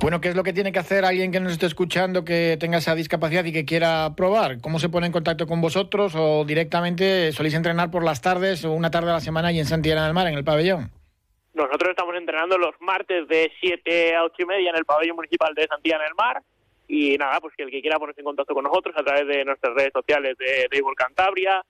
Bueno, 0.00 0.20
¿qué 0.20 0.28
es 0.28 0.36
lo 0.36 0.44
que 0.44 0.52
tiene 0.52 0.70
que 0.70 0.78
hacer 0.78 1.04
alguien 1.04 1.32
que 1.32 1.40
nos 1.40 1.52
esté 1.52 1.66
escuchando 1.66 2.24
que 2.24 2.56
tenga 2.60 2.78
esa 2.78 2.94
discapacidad 2.94 3.44
y 3.44 3.52
que 3.52 3.64
quiera 3.64 4.14
probar? 4.16 4.60
¿Cómo 4.60 4.78
se 4.78 4.88
pone 4.88 5.06
en 5.06 5.12
contacto 5.12 5.48
con 5.48 5.60
vosotros 5.60 6.14
o 6.16 6.44
directamente 6.44 7.32
soléis 7.32 7.54
entrenar 7.54 7.90
por 7.90 8.04
las 8.04 8.22
tardes 8.22 8.64
o 8.64 8.72
una 8.72 8.92
tarde 8.92 9.10
a 9.10 9.14
la 9.14 9.20
semana 9.20 9.50
y 9.50 9.58
en 9.58 9.64
Santillana 9.64 10.04
del 10.04 10.14
Mar, 10.14 10.28
en 10.28 10.34
el 10.34 10.44
pabellón? 10.44 10.92
Nosotros 11.52 11.90
estamos 11.90 12.14
entrenando 12.14 12.56
los 12.56 12.80
martes 12.80 13.26
de 13.26 13.50
7 13.60 14.14
a 14.14 14.22
8 14.22 14.34
y 14.38 14.44
media 14.44 14.70
en 14.70 14.76
el 14.76 14.84
pabellón 14.84 15.16
municipal 15.16 15.52
de 15.54 15.66
Santillana 15.66 16.04
del 16.04 16.14
Mar 16.14 16.42
y 16.86 17.18
nada, 17.18 17.40
pues 17.40 17.56
que 17.56 17.64
el 17.64 17.70
que 17.70 17.80
quiera 17.80 17.98
ponerse 17.98 18.20
en 18.20 18.26
contacto 18.26 18.54
con 18.54 18.62
nosotros 18.62 18.94
a 18.96 19.02
través 19.02 19.26
de 19.26 19.44
nuestras 19.44 19.74
redes 19.74 19.92
sociales 19.92 20.38
de, 20.38 20.68
de 20.70 20.82
Cantabria, 20.96 21.60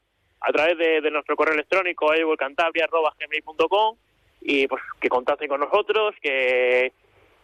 a 0.41 0.53
través 0.53 0.77
de, 0.77 1.11
nuestro 1.11 1.35
correo 1.35 1.55
electrónico 1.55 2.09
gmail.com 2.09 3.97
y 4.43 4.69
pues 4.69 4.83
que 5.01 5.09
contacten 5.09 5.49
con 5.49 5.61
nosotros, 5.61 6.15
que 6.23 6.93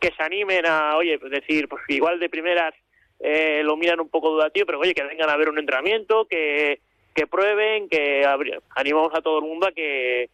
que 0.05 0.15
se 0.15 0.23
animen 0.23 0.67
a, 0.67 0.97
oye, 0.99 1.19
decir, 1.31 1.67
pues 1.67 1.83
igual 1.89 2.21
de 2.21 2.29
primeras 2.29 2.75
eh, 3.21 3.63
lo 3.65 3.75
miran 3.75 4.01
un 4.01 4.11
poco 4.11 4.31
dudativo, 4.31 4.67
pero 4.67 4.81
oye, 4.81 4.93
que 4.93 5.03
vengan 5.03 5.31
a 5.31 5.37
ver 5.39 5.49
un 5.49 5.59
entrenamiento, 5.59 6.27
que, 6.27 6.81
que 7.15 7.27
prueben, 7.27 7.89
que 7.89 8.23
animamos 8.77 9.15
a 9.15 9.23
todo 9.23 9.39
el 9.39 9.47
mundo 9.47 9.67
a 9.67 9.73
que 9.73 10.29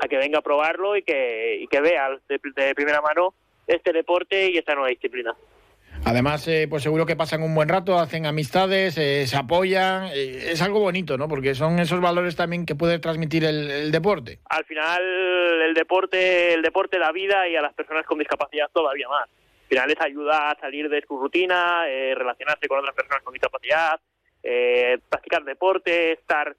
a 0.00 0.08
que 0.08 0.16
venga 0.16 0.40
a 0.40 0.42
probarlo 0.42 0.96
y 0.96 1.02
que, 1.02 1.58
y 1.60 1.68
que 1.68 1.80
vea 1.80 2.18
de, 2.28 2.74
primera 2.74 3.00
mano 3.02 3.34
este 3.68 3.92
deporte 3.92 4.50
y 4.50 4.58
esta 4.58 4.74
nueva 4.74 4.88
disciplina. 4.88 5.32
Además, 6.06 6.46
eh, 6.48 6.66
pues 6.68 6.82
seguro 6.82 7.06
que 7.06 7.16
pasan 7.16 7.42
un 7.42 7.54
buen 7.54 7.68
rato, 7.68 7.98
hacen 7.98 8.26
amistades, 8.26 8.98
eh, 8.98 9.26
se 9.26 9.36
apoyan. 9.36 10.08
Eh, 10.14 10.50
es 10.52 10.60
algo 10.60 10.80
bonito, 10.80 11.16
¿no? 11.16 11.28
Porque 11.28 11.54
son 11.54 11.78
esos 11.78 12.00
valores 12.00 12.36
también 12.36 12.66
que 12.66 12.74
puede 12.74 12.98
transmitir 12.98 13.44
el, 13.44 13.90
deporte. 13.90 14.38
Al 14.50 14.64
final, 14.66 15.02
el 15.62 15.72
deporte, 15.72 16.52
el 16.52 16.60
deporte 16.60 16.98
da 16.98 17.10
vida 17.10 17.48
y 17.48 17.56
a 17.56 17.62
las 17.62 17.72
personas 17.72 18.04
con 18.04 18.18
discapacidad 18.18 18.68
todavía 18.72 19.08
más. 19.08 19.28
Al 19.28 19.68
final 19.68 19.88
les 19.88 20.00
ayuda 20.00 20.50
a 20.50 20.60
salir 20.60 20.90
de 20.90 21.02
su 21.08 21.18
rutina, 21.18 21.84
relacionarse 21.86 22.68
con 22.68 22.80
otras 22.80 22.94
personas 22.94 23.22
con 23.22 23.32
discapacidad, 23.32 23.98
practicar 25.08 25.42
deporte, 25.44 26.12
estar 26.12 26.54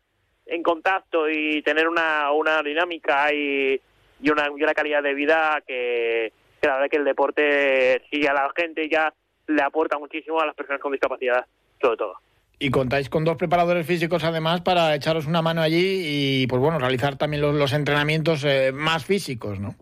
en 0.47 0.63
contacto 0.63 1.29
y 1.29 1.61
tener 1.61 1.87
una, 1.87 2.31
una 2.31 2.63
dinámica 2.63 3.31
y, 3.31 3.79
y, 4.21 4.29
una, 4.29 4.47
y 4.47 4.63
una 4.63 4.73
calidad 4.73 5.03
de 5.03 5.13
vida 5.13 5.61
que, 5.65 6.33
la 6.61 6.73
verdad 6.73 6.89
que 6.89 6.97
el 6.97 7.05
deporte, 7.05 8.01
si 8.09 8.25
a 8.25 8.33
la 8.33 8.51
gente 8.55 8.89
ya 8.89 9.13
le 9.47 9.61
aporta 9.61 9.97
muchísimo 9.97 10.39
a 10.39 10.45
las 10.45 10.55
personas 10.55 10.81
con 10.81 10.91
discapacidad, 10.91 11.45
sobre 11.81 11.97
todo. 11.97 12.15
Y 12.57 12.71
contáis 12.71 13.09
con 13.09 13.25
dos 13.25 13.35
preparadores 13.35 13.85
físicos 13.85 14.23
además 14.23 14.61
para 14.61 14.95
echaros 14.95 15.27
una 15.27 15.41
mano 15.41 15.61
allí 15.61 16.01
y, 16.05 16.47
pues 16.47 16.61
bueno, 16.61 16.79
realizar 16.79 17.17
también 17.17 17.41
los, 17.41 17.73
entrenamientos 17.73 18.45
eh, 18.45 18.71
más 18.73 19.05
físicos, 19.05 19.59
¿no? 19.59 19.75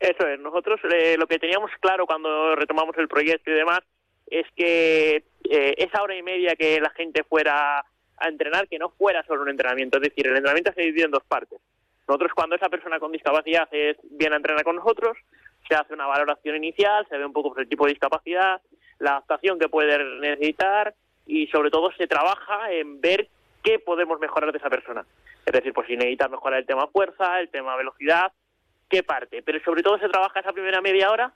Eso 0.00 0.26
es. 0.26 0.40
Nosotros 0.40 0.80
eh, 0.90 1.16
lo 1.18 1.26
que 1.26 1.38
teníamos 1.38 1.70
claro 1.80 2.06
cuando 2.06 2.56
retomamos 2.56 2.96
el 2.98 3.08
proyecto 3.08 3.50
y 3.50 3.54
demás 3.54 3.80
es 4.26 4.46
que 4.56 5.24
eh, 5.50 5.74
esa 5.76 6.02
hora 6.02 6.16
y 6.16 6.22
media 6.22 6.56
que 6.56 6.80
la 6.80 6.90
gente 6.90 7.24
fuera 7.24 7.84
a 8.16 8.28
entrenar, 8.28 8.68
que 8.68 8.78
no 8.78 8.90
fuera 8.90 9.22
solo 9.26 9.42
un 9.42 9.50
entrenamiento. 9.50 9.98
Es 9.98 10.04
decir, 10.04 10.26
el 10.26 10.36
entrenamiento 10.36 10.72
se 10.72 10.82
divide 10.82 11.04
en 11.04 11.10
dos 11.10 11.24
partes. 11.24 11.60
Nosotros 12.08 12.32
cuando 12.34 12.56
esa 12.56 12.68
persona 12.68 12.98
con 12.98 13.12
discapacidad 13.12 13.68
es, 13.72 13.96
viene 14.10 14.34
a 14.34 14.36
entrenar 14.38 14.64
con 14.64 14.76
nosotros, 14.76 15.16
se 15.68 15.74
hace 15.74 15.94
una 15.94 16.06
valoración 16.06 16.56
inicial, 16.56 17.06
se 17.08 17.16
ve 17.16 17.24
un 17.24 17.32
poco 17.32 17.50
por 17.50 17.62
el 17.62 17.68
tipo 17.68 17.86
de 17.86 17.92
discapacidad, 17.92 18.60
la 19.04 19.12
adaptación 19.12 19.58
que 19.58 19.68
puede 19.68 20.02
necesitar 20.20 20.94
y 21.26 21.46
sobre 21.48 21.70
todo 21.70 21.92
se 21.92 22.06
trabaja 22.06 22.70
en 22.72 23.00
ver 23.00 23.28
qué 23.62 23.78
podemos 23.78 24.18
mejorar 24.20 24.52
de 24.52 24.58
esa 24.58 24.70
persona. 24.70 25.04
Es 25.46 25.52
decir, 25.52 25.72
pues 25.72 25.86
si 25.86 25.96
necesita 25.96 26.28
mejorar 26.28 26.60
el 26.60 26.66
tema 26.66 26.86
fuerza, 26.88 27.40
el 27.40 27.48
tema 27.48 27.76
velocidad, 27.76 28.32
qué 28.88 29.02
parte. 29.02 29.42
Pero 29.42 29.62
sobre 29.64 29.82
todo 29.82 29.98
se 29.98 30.08
trabaja 30.08 30.40
esa 30.40 30.52
primera 30.52 30.80
media 30.80 31.10
hora 31.10 31.32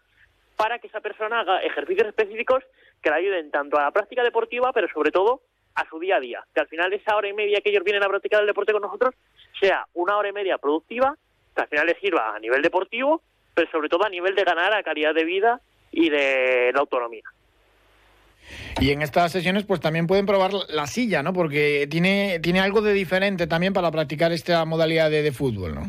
para 0.56 0.78
que 0.78 0.88
esa 0.88 1.00
persona 1.00 1.40
haga 1.40 1.62
ejercicios 1.62 2.08
específicos 2.08 2.64
que 3.02 3.10
le 3.10 3.16
ayuden 3.16 3.50
tanto 3.50 3.78
a 3.78 3.82
la 3.82 3.90
práctica 3.90 4.22
deportiva, 4.22 4.72
pero 4.72 4.88
sobre 4.88 5.10
todo 5.10 5.42
a 5.74 5.88
su 5.88 5.98
día 5.98 6.16
a 6.16 6.20
día. 6.20 6.44
Que 6.54 6.60
al 6.60 6.68
final 6.68 6.92
esa 6.92 7.16
hora 7.16 7.28
y 7.28 7.32
media 7.32 7.60
que 7.60 7.70
ellos 7.70 7.84
vienen 7.84 8.02
a 8.02 8.08
practicar 8.08 8.40
el 8.40 8.46
deporte 8.46 8.72
con 8.72 8.82
nosotros 8.82 9.14
sea 9.60 9.86
una 9.94 10.16
hora 10.16 10.28
y 10.28 10.32
media 10.32 10.58
productiva, 10.58 11.16
que 11.54 11.62
al 11.62 11.68
final 11.68 11.86
les 11.86 11.98
sirva 11.98 12.34
a 12.34 12.38
nivel 12.38 12.62
deportivo, 12.62 13.22
pero 13.54 13.70
sobre 13.70 13.88
todo 13.88 14.04
a 14.04 14.10
nivel 14.10 14.34
de 14.34 14.44
ganar 14.44 14.72
a 14.72 14.82
calidad 14.82 15.14
de 15.14 15.24
vida 15.24 15.60
y 15.92 16.10
de 16.10 16.70
la 16.72 16.80
autonomía. 16.80 17.24
Y 18.80 18.90
en 18.92 19.02
estas 19.02 19.32
sesiones 19.32 19.64
pues 19.64 19.80
también 19.80 20.06
pueden 20.06 20.26
probar 20.26 20.52
la 20.68 20.86
silla, 20.86 21.22
¿no? 21.22 21.32
Porque 21.32 21.86
tiene, 21.90 22.40
tiene 22.40 22.60
algo 22.60 22.80
de 22.80 22.92
diferente 22.92 23.46
también 23.46 23.72
para 23.72 23.90
practicar 23.90 24.32
esta 24.32 24.64
modalidad 24.64 25.10
de, 25.10 25.32
fútbol, 25.32 25.74
¿no? 25.74 25.82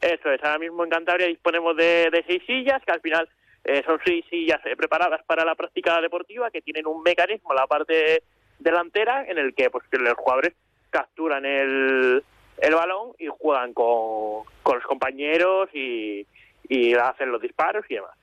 Eso 0.00 0.30
es, 0.30 0.42
ahora 0.42 0.58
mismo 0.58 0.84
en 0.84 0.90
Cantabria 0.90 1.26
disponemos 1.26 1.76
de, 1.76 2.24
seis 2.26 2.42
sillas, 2.46 2.82
que 2.84 2.92
al 2.92 3.00
final 3.00 3.28
eh, 3.64 3.82
son 3.86 3.98
seis 4.04 4.24
sillas 4.28 4.60
eh, 4.66 4.76
preparadas 4.76 5.22
para 5.24 5.44
la 5.44 5.54
práctica 5.54 6.00
deportiva, 6.00 6.50
que 6.50 6.60
tienen 6.60 6.86
un 6.86 7.02
mecanismo 7.02 7.52
en 7.52 7.56
la 7.56 7.66
parte 7.66 8.22
delantera 8.58 9.24
en 9.26 9.38
el 9.38 9.54
que 9.54 9.70
pues 9.70 9.84
los 9.92 10.14
jugadores 10.14 10.52
capturan 10.90 11.44
el, 11.44 12.22
el 12.58 12.74
balón 12.74 13.12
y 13.18 13.26
juegan 13.26 13.72
con, 13.72 14.44
con 14.62 14.76
los 14.76 14.84
compañeros 14.84 15.68
y, 15.72 16.26
y 16.68 16.94
hacen 16.94 17.32
los 17.32 17.40
disparos 17.40 17.84
y 17.88 17.94
demás. 17.94 18.16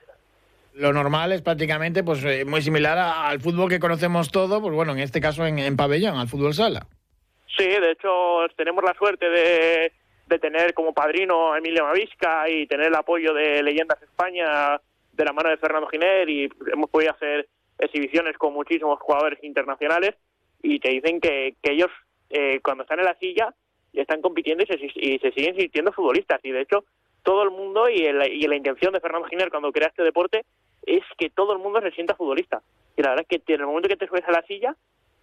Lo 0.74 0.92
normal 0.92 1.32
es 1.32 1.42
prácticamente 1.42 2.02
pues 2.02 2.24
eh, 2.24 2.44
muy 2.44 2.62
similar 2.62 2.98
al 2.98 3.40
fútbol 3.40 3.68
que 3.68 3.78
conocemos 3.78 4.30
todo, 4.30 4.60
pues 4.60 4.74
bueno, 4.74 4.92
en 4.92 5.00
este 5.00 5.20
caso 5.20 5.46
en, 5.46 5.76
pabellón, 5.76 6.16
al 6.16 6.28
fútbol 6.28 6.54
sala. 6.54 6.86
Sí, 7.56 7.66
de 7.66 7.90
hecho 7.90 8.46
tenemos 8.56 8.82
la 8.82 8.94
suerte 8.94 9.28
de, 9.28 9.92
de 10.26 10.38
tener 10.38 10.72
como 10.72 10.94
padrino 10.94 11.52
a 11.52 11.58
Emilio 11.58 11.84
Mavisca 11.84 12.48
y 12.48 12.66
tener 12.66 12.86
el 12.86 12.94
apoyo 12.94 13.34
de 13.34 13.62
Leyendas 13.62 14.02
España 14.02 14.80
de 15.12 15.24
la 15.24 15.32
mano 15.32 15.50
de 15.50 15.58
Fernando 15.58 15.88
Giner 15.88 16.28
y 16.28 16.50
hemos 16.72 16.88
podido 16.88 17.12
hacer 17.12 17.48
exhibiciones 17.78 18.38
con 18.38 18.54
muchísimos 18.54 18.98
jugadores 19.00 19.42
internacionales 19.42 20.14
y 20.62 20.78
te 20.78 20.90
dicen 20.90 21.20
que, 21.20 21.56
que 21.62 21.72
ellos 21.72 21.90
eh, 22.30 22.60
cuando 22.62 22.84
están 22.84 23.00
en 23.00 23.04
la 23.04 23.18
silla 23.18 23.54
están 23.92 24.22
compitiendo 24.22 24.64
y 24.64 24.66
se, 24.66 24.78
y 24.94 25.18
se 25.18 25.32
siguen 25.32 25.56
sintiendo 25.56 25.92
futbolistas 25.92 26.40
y 26.42 26.50
de 26.50 26.62
hecho 26.62 26.84
todo 27.22 27.42
el 27.42 27.50
mundo 27.50 27.88
y, 27.88 28.06
y 28.06 28.46
la 28.46 28.56
intención 28.56 28.92
de 28.92 29.00
Fernando 29.00 29.28
Giner 29.28 29.50
cuando 29.50 29.72
crea 29.72 29.88
este 29.88 30.02
deporte 30.02 30.44
es 30.84 31.02
que 31.18 31.30
todo 31.30 31.52
el 31.52 31.58
mundo 31.58 31.80
se 31.80 31.92
sienta 31.92 32.14
futbolista. 32.14 32.62
Y 32.96 33.02
la 33.02 33.10
verdad 33.10 33.26
es 33.28 33.40
que 33.44 33.54
en 33.54 33.60
el 33.60 33.66
momento 33.66 33.88
que 33.88 33.96
te 33.96 34.06
subes 34.06 34.24
a 34.26 34.32
la 34.32 34.42
silla, 34.42 34.76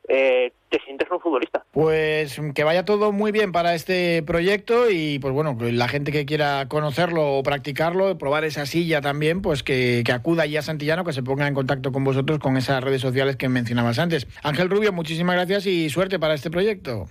eh, 0.08 0.52
te 0.70 0.80
sientes 0.86 1.08
un 1.12 1.20
futbolista. 1.20 1.64
Pues 1.72 2.42
que 2.56 2.64
vaya 2.64 2.84
todo 2.84 3.12
muy 3.12 3.32
bien 3.32 3.52
para 3.52 3.76
este 3.76 4.24
proyecto 4.24 4.90
y 4.90 5.20
pues 5.20 5.34
bueno, 5.34 5.56
la 5.60 5.88
gente 5.88 6.12
que 6.12 6.26
quiera 6.26 6.68
conocerlo 6.68 7.38
o 7.38 7.44
practicarlo, 7.44 8.18
probar 8.18 8.44
esa 8.44 8.66
silla 8.66 9.02
también, 9.02 9.42
pues 9.42 9.62
que, 9.62 10.02
que 10.04 10.12
acuda 10.12 10.44
allí 10.44 10.58
a 10.58 10.64
Santillano, 10.64 11.04
que 11.04 11.14
se 11.14 11.22
ponga 11.22 11.48
en 11.48 11.54
contacto 11.54 11.92
con 11.92 12.04
vosotros 12.04 12.40
con 12.40 12.58
esas 12.58 12.84
redes 12.84 13.02
sociales 13.02 13.36
que 13.36 13.50
mencionabas 13.50 14.00
antes. 14.00 14.28
Ángel 14.42 14.70
Rubio, 14.70 14.92
muchísimas 14.94 15.36
gracias 15.36 15.68
y 15.68 15.90
suerte 15.90 16.18
para 16.18 16.34
este 16.34 16.50
proyecto. 16.50 17.06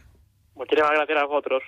Muchísimas 0.56 0.90
gracias 0.90 1.18
a 1.18 1.26
vosotros. 1.26 1.62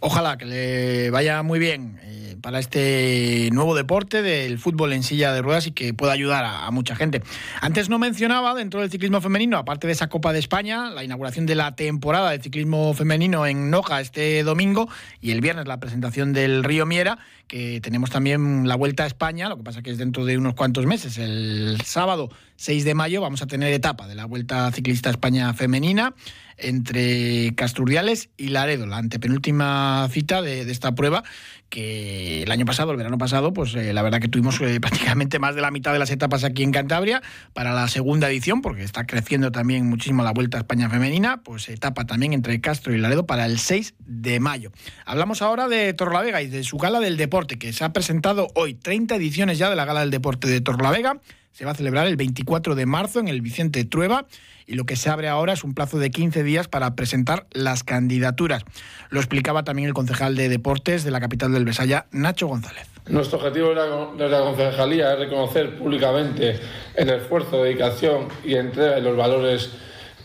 Ojalá 0.00 0.38
que 0.38 0.44
le 0.44 1.10
vaya 1.10 1.42
muy 1.42 1.58
bien 1.58 1.98
eh, 2.02 2.36
para 2.40 2.60
este 2.60 3.48
nuevo 3.52 3.74
deporte 3.74 4.22
del 4.22 4.58
fútbol 4.58 4.92
en 4.92 5.02
silla 5.02 5.32
de 5.32 5.42
ruedas 5.42 5.66
y 5.66 5.72
que 5.72 5.92
pueda 5.92 6.12
ayudar 6.12 6.44
a, 6.44 6.70
mucha 6.70 6.94
gente. 6.94 7.20
Antes 7.60 7.88
no 7.88 7.98
mencionaba 7.98 8.54
dentro 8.54 8.80
del 8.80 8.90
ciclismo 8.90 9.20
femenino, 9.20 9.58
aparte 9.58 9.88
de 9.88 9.94
esa 9.94 10.08
Copa 10.08 10.32
de 10.32 10.38
España, 10.38 10.90
la 10.90 11.02
inauguración 11.02 11.46
de 11.46 11.56
la 11.56 11.74
temporada 11.74 12.30
de 12.30 12.40
ciclismo 12.40 12.94
femenino 12.94 13.44
en 13.46 13.70
Noja 13.70 14.00
este 14.00 14.44
domingo 14.44 14.88
y 15.20 15.32
el 15.32 15.40
viernes 15.40 15.66
la 15.66 15.80
presentación 15.80 16.32
del 16.32 16.62
Río 16.62 16.86
Miera, 16.86 17.18
que 17.48 17.80
tenemos 17.80 18.10
también 18.10 18.68
la 18.68 18.76
Vuelta 18.76 19.02
a 19.02 19.06
España, 19.06 19.48
lo 19.48 19.56
que 19.56 19.64
pasa 19.64 19.82
que 19.82 19.90
es 19.90 19.98
dentro 19.98 20.24
de 20.24 20.38
unos 20.38 20.54
cuantos 20.54 20.86
meses. 20.86 21.18
El 21.18 21.80
sábado 21.84 22.30
6 22.56 22.84
de 22.84 22.94
mayo 22.94 23.20
vamos 23.20 23.42
a 23.42 23.46
tener 23.46 23.72
etapa 23.72 24.06
de 24.06 24.14
la 24.14 24.26
Vuelta 24.26 24.70
Ciclista 24.70 25.10
España 25.10 25.52
femenina 25.54 26.14
entre 26.58 27.54
Casturdiales 27.54 28.30
y 28.36 28.48
Laredo, 28.48 28.86
la 28.86 28.98
antepenúltima 28.98 30.08
cita 30.10 30.42
de, 30.42 30.62
esta 30.70 30.94
prueba, 30.94 31.24
que 31.68 32.42
el 32.42 32.50
año 32.50 32.64
pasado, 32.64 32.92
el 32.92 32.96
verano 32.96 33.18
pasado, 33.18 33.52
pues 33.52 33.74
eh, 33.74 33.92
la 33.92 34.02
verdad 34.02 34.20
que 34.20 34.28
tuvimos 34.28 34.60
eh, 34.60 34.80
prácticamente 34.80 35.38
más 35.38 35.54
de 35.54 35.60
la 35.60 35.70
mitad 35.70 35.92
de 35.92 35.98
las 35.98 36.10
etapas 36.10 36.44
aquí 36.44 36.62
en 36.62 36.72
Cantabria 36.72 37.22
para 37.52 37.72
la 37.72 37.88
segunda 37.88 38.28
edición, 38.28 38.62
porque 38.62 38.82
está 38.82 39.06
creciendo 39.06 39.52
también 39.52 39.86
muchísimo 39.88 40.22
la 40.22 40.32
Vuelta 40.32 40.58
a 40.58 40.60
España 40.60 40.90
femenina, 40.90 41.42
pues 41.42 41.68
etapa 41.68 42.04
también 42.06 42.32
entre 42.32 42.60
Castro 42.60 42.94
y 42.94 42.98
Laredo 42.98 43.26
para 43.26 43.46
el 43.46 43.58
6 43.58 43.94
de 44.00 44.40
mayo. 44.40 44.72
Hablamos 45.04 45.42
ahora 45.42 45.68
de 45.68 45.92
Torlavega 45.94 46.42
y 46.42 46.48
de 46.48 46.64
su 46.64 46.78
gala 46.78 47.00
del 47.00 47.16
deporte, 47.16 47.58
que 47.58 47.72
se 47.72 47.84
ha 47.84 47.92
presentado 47.92 48.48
hoy 48.54 48.74
30 48.74 49.16
ediciones 49.16 49.58
ya 49.58 49.70
de 49.70 49.76
la 49.76 49.84
gala 49.84 50.00
del 50.00 50.10
deporte 50.10 50.48
de 50.48 50.60
Torlavega. 50.60 51.20
Se 51.58 51.64
va 51.64 51.72
a 51.72 51.74
celebrar 51.74 52.06
el 52.06 52.14
24 52.14 52.76
de 52.76 52.86
marzo 52.86 53.18
en 53.18 53.26
el 53.26 53.40
Vicente 53.40 53.84
Trueba 53.84 54.26
y 54.64 54.76
lo 54.76 54.84
que 54.84 54.94
se 54.94 55.10
abre 55.10 55.26
ahora 55.26 55.54
es 55.54 55.64
un 55.64 55.74
plazo 55.74 55.98
de 55.98 56.12
15 56.12 56.44
días 56.44 56.68
para 56.68 56.94
presentar 56.94 57.48
las 57.50 57.82
candidaturas. 57.82 58.62
Lo 59.10 59.18
explicaba 59.18 59.64
también 59.64 59.88
el 59.88 59.92
concejal 59.92 60.36
de 60.36 60.48
Deportes 60.48 61.02
de 61.02 61.10
la 61.10 61.18
capital 61.18 61.52
del 61.52 61.64
Besaya, 61.64 62.06
Nacho 62.12 62.46
González. 62.46 62.86
Nuestro 63.08 63.38
objetivo 63.38 63.70
de 63.70 64.28
la 64.28 64.38
concejalía 64.38 65.14
es 65.14 65.18
reconocer 65.18 65.76
públicamente 65.76 66.60
el 66.94 67.10
esfuerzo, 67.10 67.64
dedicación 67.64 68.28
y 68.44 68.54
entrega 68.54 68.94
de 68.94 69.00
los 69.00 69.16
valores 69.16 69.70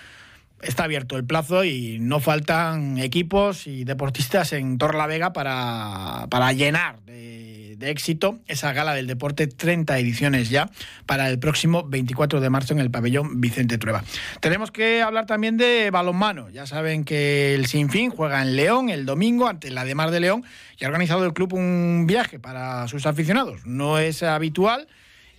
está 0.62 0.84
abierto 0.84 1.16
el 1.16 1.24
plazo 1.24 1.64
y 1.64 1.98
no 2.00 2.20
faltan 2.20 2.98
equipos 2.98 3.66
y 3.66 3.84
deportistas 3.84 4.52
en 4.52 4.78
Torlavega 4.78 5.32
para, 5.32 6.26
para 6.30 6.52
llenar 6.52 7.00
de, 7.02 7.74
de, 7.76 7.90
éxito 7.90 8.38
esa 8.46 8.72
gala 8.72 8.94
del 8.94 9.06
deporte, 9.06 9.48
30 9.48 9.98
ediciones 9.98 10.50
ya, 10.50 10.70
para 11.04 11.28
el 11.28 11.38
próximo 11.38 11.82
24 11.82 12.40
de 12.40 12.48
marzo 12.50 12.72
en 12.72 12.80
el 12.80 12.90
pabellón 12.90 13.40
Vicente 13.40 13.76
Trueba. 13.76 14.04
Tenemos 14.40 14.70
que 14.70 15.02
hablar 15.02 15.26
también 15.26 15.56
de 15.56 15.90
balonmano. 15.90 16.48
Ya 16.50 16.66
saben 16.66 17.04
que 17.04 17.54
el 17.54 17.66
Sinfín 17.66 18.10
juega 18.10 18.40
en 18.42 18.56
León 18.56 18.88
el 18.88 19.04
domingo 19.04 19.48
ante 19.48 19.70
la 19.70 19.84
de 19.84 19.94
Mar 19.94 20.10
de 20.10 20.20
León 20.20 20.44
y 20.78 20.84
ha 20.84 20.88
organizado 20.88 21.24
el 21.24 21.32
club 21.32 21.54
un 21.54 22.06
viaje 22.06 22.38
para 22.38 22.86
sus 22.88 23.06
aficionados. 23.06 23.66
No 23.66 23.98
es 23.98 24.22
habitual 24.22 24.86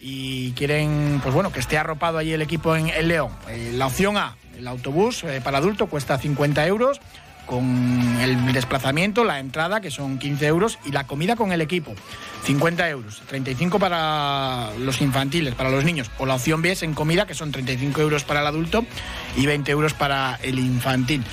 y 0.06 0.52
quieren, 0.52 1.22
pues 1.24 1.34
bueno, 1.34 1.54
que 1.54 1.62
esté 1.62 1.78
arropado 1.78 2.18
allí 2.18 2.34
el 2.34 2.42
equipo 2.42 2.76
en, 2.76 2.90
el 2.90 3.08
León. 3.08 3.32
Eh, 3.48 3.72
la 3.74 3.88
opción 3.88 4.18
A, 4.18 4.36
el 4.58 4.68
autobús 4.68 5.24
eh, 5.24 5.40
para 5.42 5.60
adulto 5.60 5.88
cuesta 5.88 6.18
50 6.18 6.68
euros 6.68 7.00
con 7.46 8.18
el 8.22 8.54
desplazamiento, 8.54 9.24
la 9.24 9.40
entrada, 9.40 9.82
que 9.82 9.92
son 9.92 10.18
15 10.18 10.46
euros, 10.48 10.80
y 10.86 10.92
la 10.92 11.06
comida 11.06 11.36
con 11.36 11.52
el 11.52 11.62
equipo, 11.62 11.94
50 12.44 12.90
euros. 12.90 13.22
35 13.28 13.80
para 13.80 14.70
los 14.80 15.02
infantiles, 15.02 15.56
para 15.56 15.70
los 15.70 15.84
niños. 15.84 16.10
O 16.18 16.26
la 16.26 16.36
opción 16.36 16.62
B 16.62 16.72
es 16.72 16.84
en 16.84 16.94
comida, 16.94 17.26
que 17.26 17.34
son 17.34 17.52
35 17.52 18.02
euros 18.02 18.24
para 18.24 18.42
el 18.42 18.48
adulto 18.48 18.86
y 19.36 19.46
20 19.46 19.72
euros 19.72 19.94
para 19.94 20.40
el 20.44 20.60
infantil. 20.60 21.24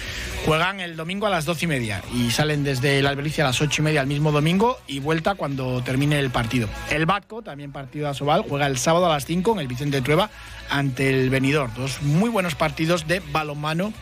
Juegan 0.46 0.80
el 0.80 0.96
domingo 0.96 1.26
a 1.26 1.30
las 1.30 1.44
12 1.44 1.66
y 1.66 1.68
media 1.68 2.02
y 2.14 2.30
salen 2.30 2.64
desde 2.64 3.02
la 3.02 3.10
Albericia 3.10 3.44
a 3.44 3.48
las 3.48 3.60
8 3.60 3.82
y 3.82 3.84
media 3.84 4.00
el 4.00 4.06
mismo 4.06 4.32
domingo 4.32 4.78
y 4.86 4.98
vuelta 4.98 5.34
cuando 5.34 5.82
termine 5.82 6.18
el 6.18 6.30
partido. 6.30 6.66
El 6.90 7.04
Batco, 7.04 7.42
también 7.42 7.72
partido 7.72 8.08
a 8.08 8.14
Sobal, 8.14 8.42
juega 8.48 8.66
el 8.66 8.78
sábado 8.78 9.06
a 9.06 9.10
las 9.10 9.26
5 9.26 9.52
en 9.52 9.58
el 9.58 9.68
Vicente 9.68 10.00
Trueba 10.00 10.30
ante 10.70 11.10
el 11.10 11.28
Benidorm. 11.28 11.72
Dos 11.74 12.00
muy 12.00 12.30
buenos 12.30 12.54
partidos 12.54 13.06
de 13.06 13.20
balonmano 13.32 13.92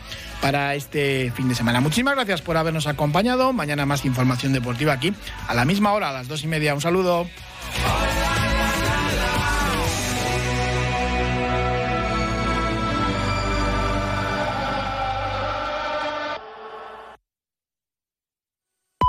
para 0.41 0.75
este 0.75 1.31
fin 1.31 1.49
de 1.49 1.55
semana. 1.55 1.81
Muchísimas 1.81 2.15
gracias 2.15 2.41
por 2.41 2.57
habernos 2.57 2.87
acompañado. 2.87 3.53
Mañana 3.53 3.85
más 3.85 4.05
información 4.05 4.53
deportiva 4.53 4.93
aquí 4.93 5.13
a 5.47 5.53
la 5.53 5.65
misma 5.65 5.93
hora, 5.93 6.09
a 6.09 6.13
las 6.13 6.27
dos 6.27 6.43
y 6.43 6.47
media. 6.47 6.73
Un 6.73 6.81
saludo. 6.81 7.27